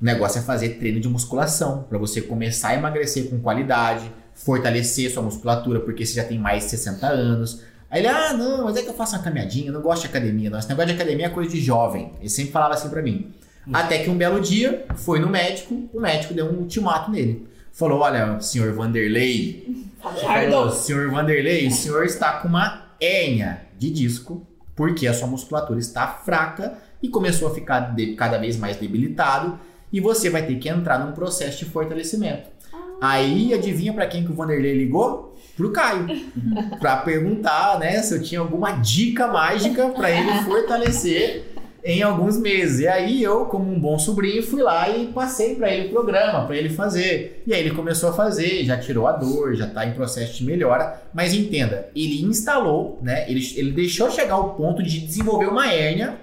[0.00, 5.10] o negócio é fazer treino de musculação para você começar a emagrecer com qualidade, fortalecer
[5.10, 7.62] sua musculatura, porque você já tem mais de 60 anos.
[7.90, 10.08] Aí ele, ah, não, mas é que eu faço uma caminhadinha, eu não gosto de
[10.08, 10.58] academia, não.
[10.58, 12.12] Esse negócio de academia é coisa de jovem.
[12.20, 13.30] Ele sempre falava assim pra mim.
[13.72, 17.46] Até que um belo dia, foi no médico, o médico deu um ultimato nele.
[17.72, 19.84] Falou, olha, senhor Vanderlei,
[20.50, 25.78] Falou, senhor Vanderlei, o senhor está com uma hérnia de disco, porque a sua musculatura
[25.78, 29.58] está fraca e começou a ficar de- cada vez mais debilitado,
[29.92, 32.48] e você vai ter que entrar num processo de fortalecimento.
[33.00, 35.35] Aí, adivinha para quem que o Vanderlei ligou?
[35.56, 36.06] Pro Caio.
[36.78, 41.44] Pra perguntar, né, se eu tinha alguma dica mágica para ele fortalecer
[41.86, 42.80] em alguns meses.
[42.80, 46.44] E aí eu, como um bom sobrinho, fui lá e passei para ele o programa,
[46.44, 47.42] para ele fazer.
[47.46, 50.44] E aí ele começou a fazer, já tirou a dor, já tá em processo de
[50.44, 51.00] melhora.
[51.14, 53.24] Mas entenda, ele instalou, né?
[53.30, 56.18] Ele, ele deixou chegar ao ponto de desenvolver uma hérnia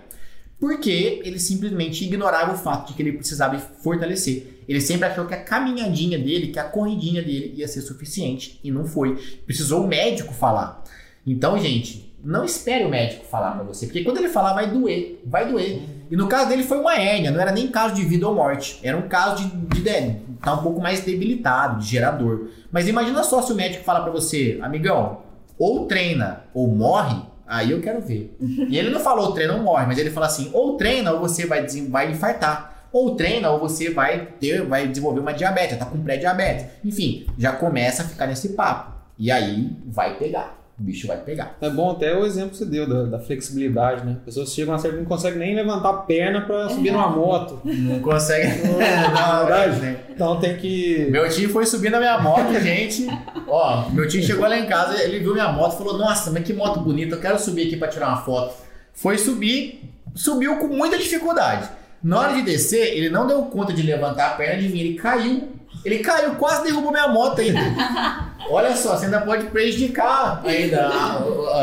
[0.59, 4.52] porque ele simplesmente ignorava o fato de que ele precisava fortalecer.
[4.67, 8.71] Ele sempre achou que a caminhadinha dele, que a corridinha dele ia ser suficiente e
[8.71, 9.15] não foi.
[9.45, 10.83] Precisou o médico falar.
[11.25, 15.21] Então, gente, não espere o médico falar pra você, porque quando ele falar vai doer,
[15.25, 15.81] vai doer.
[16.09, 18.79] E no caso dele foi uma hérnia, não era nem caso de vida ou morte,
[18.81, 22.49] era um caso de, de, de tá um pouco mais debilitado, de gerador.
[22.71, 25.21] Mas imagina só se o médico falar pra você, amigão,
[25.57, 28.35] ou treina ou morre, aí eu quero ver.
[28.39, 31.45] E ele não falou treina ou morre, mas ele fala assim, ou treina ou você
[31.45, 32.72] vai, vai infartar.
[32.93, 36.67] Ou treina ou você vai ter, vai desenvolver uma diabetes, tá com pré-diabetes.
[36.85, 38.93] Enfim, já começa a ficar nesse papo.
[39.17, 40.63] E aí vai pegar.
[40.79, 41.55] O bicho vai pegar.
[41.61, 44.17] É bom até o exemplo que você deu da, da flexibilidade, né?
[44.25, 47.61] Pessoas chegam a certa não conseguem nem levantar a perna pra subir numa moto.
[47.63, 48.47] Não consegue.
[49.13, 49.99] Na verdade, né?
[50.09, 51.07] Então tem que.
[51.11, 53.07] Meu tio foi subir na minha moto, gente.
[53.47, 56.43] Ó, meu tio chegou lá em casa, ele viu minha moto e falou: Nossa, mas
[56.43, 58.55] que moto bonita, eu quero subir aqui pra tirar uma foto.
[58.93, 59.83] Foi subir,
[60.15, 61.69] subiu com muita dificuldade.
[62.03, 64.95] Na hora de descer, ele não deu conta de levantar a perna de mim, ele
[64.95, 65.53] caiu.
[65.85, 67.59] Ele caiu, quase derrubou minha moto ainda.
[68.49, 70.89] Olha só, você ainda pode prejudicar ainda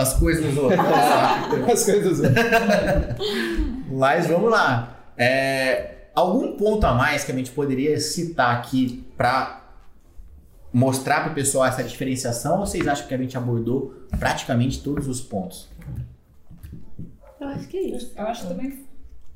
[0.01, 0.81] as coisas dos outros.
[1.71, 2.21] As coisas.
[3.91, 4.97] Mas vamos lá.
[5.17, 9.61] É, algum ponto a mais que a gente poderia citar aqui para
[10.73, 15.07] mostrar para o pessoal essa diferenciação ou vocês acham que a gente abordou praticamente todos
[15.07, 15.69] os pontos?
[17.41, 18.13] Eu acho que é isso.
[18.17, 18.90] Eu acho que também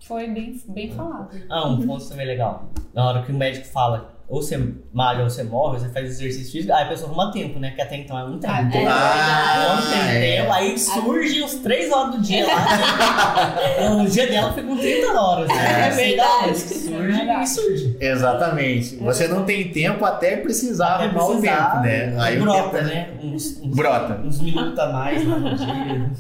[0.07, 1.29] foi bem, bem falado.
[1.51, 2.69] Ah, um ponto também legal.
[2.93, 4.59] Na hora que o médico fala, ou você
[4.93, 7.73] malha ou você morre, você faz exercício físico, aí a pessoa arruma tempo, né?
[7.73, 8.49] Que até então ela não tem.
[8.51, 10.37] Ah, Não tem, Ah, não tem é.
[10.41, 13.57] tempo, aí surge os 3 horas do dia lá.
[14.03, 15.87] o dia dela foi com 30 horas, né?
[15.87, 16.59] É da verdade.
[16.59, 17.43] Surge É verdade.
[17.45, 17.97] e surge.
[18.01, 18.97] Exatamente.
[18.97, 22.17] Você não tem tempo até precisar Até arrumar o precisar, tempo, né?
[22.19, 23.09] Aí o brota, tempo- né?
[23.23, 24.21] Uns, uns, Brota.
[24.25, 26.11] uns minutos a mais lá no dia.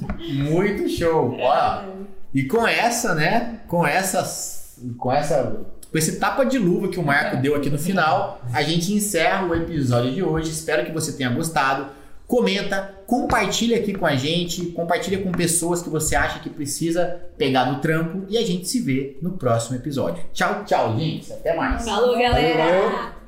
[0.51, 1.37] Muito show.
[1.41, 1.95] Ó,
[2.35, 3.61] E com essa, né?
[3.68, 4.78] Com essas.
[4.99, 5.57] Com essa.
[5.91, 9.47] Com esse tapa de luva que o Marco deu aqui no final, a gente encerra
[9.47, 10.51] o episódio de hoje.
[10.51, 11.87] Espero que você tenha gostado.
[12.26, 17.70] Comenta, compartilha aqui com a gente, compartilha com pessoas que você acha que precisa pegar
[17.70, 20.24] no trampo e a gente se vê no próximo episódio.
[20.32, 21.32] Tchau, tchau, gente.
[21.32, 21.85] Até mais.
[21.85, 22.64] Falou, galera!
[22.64, 23.24] Valeu.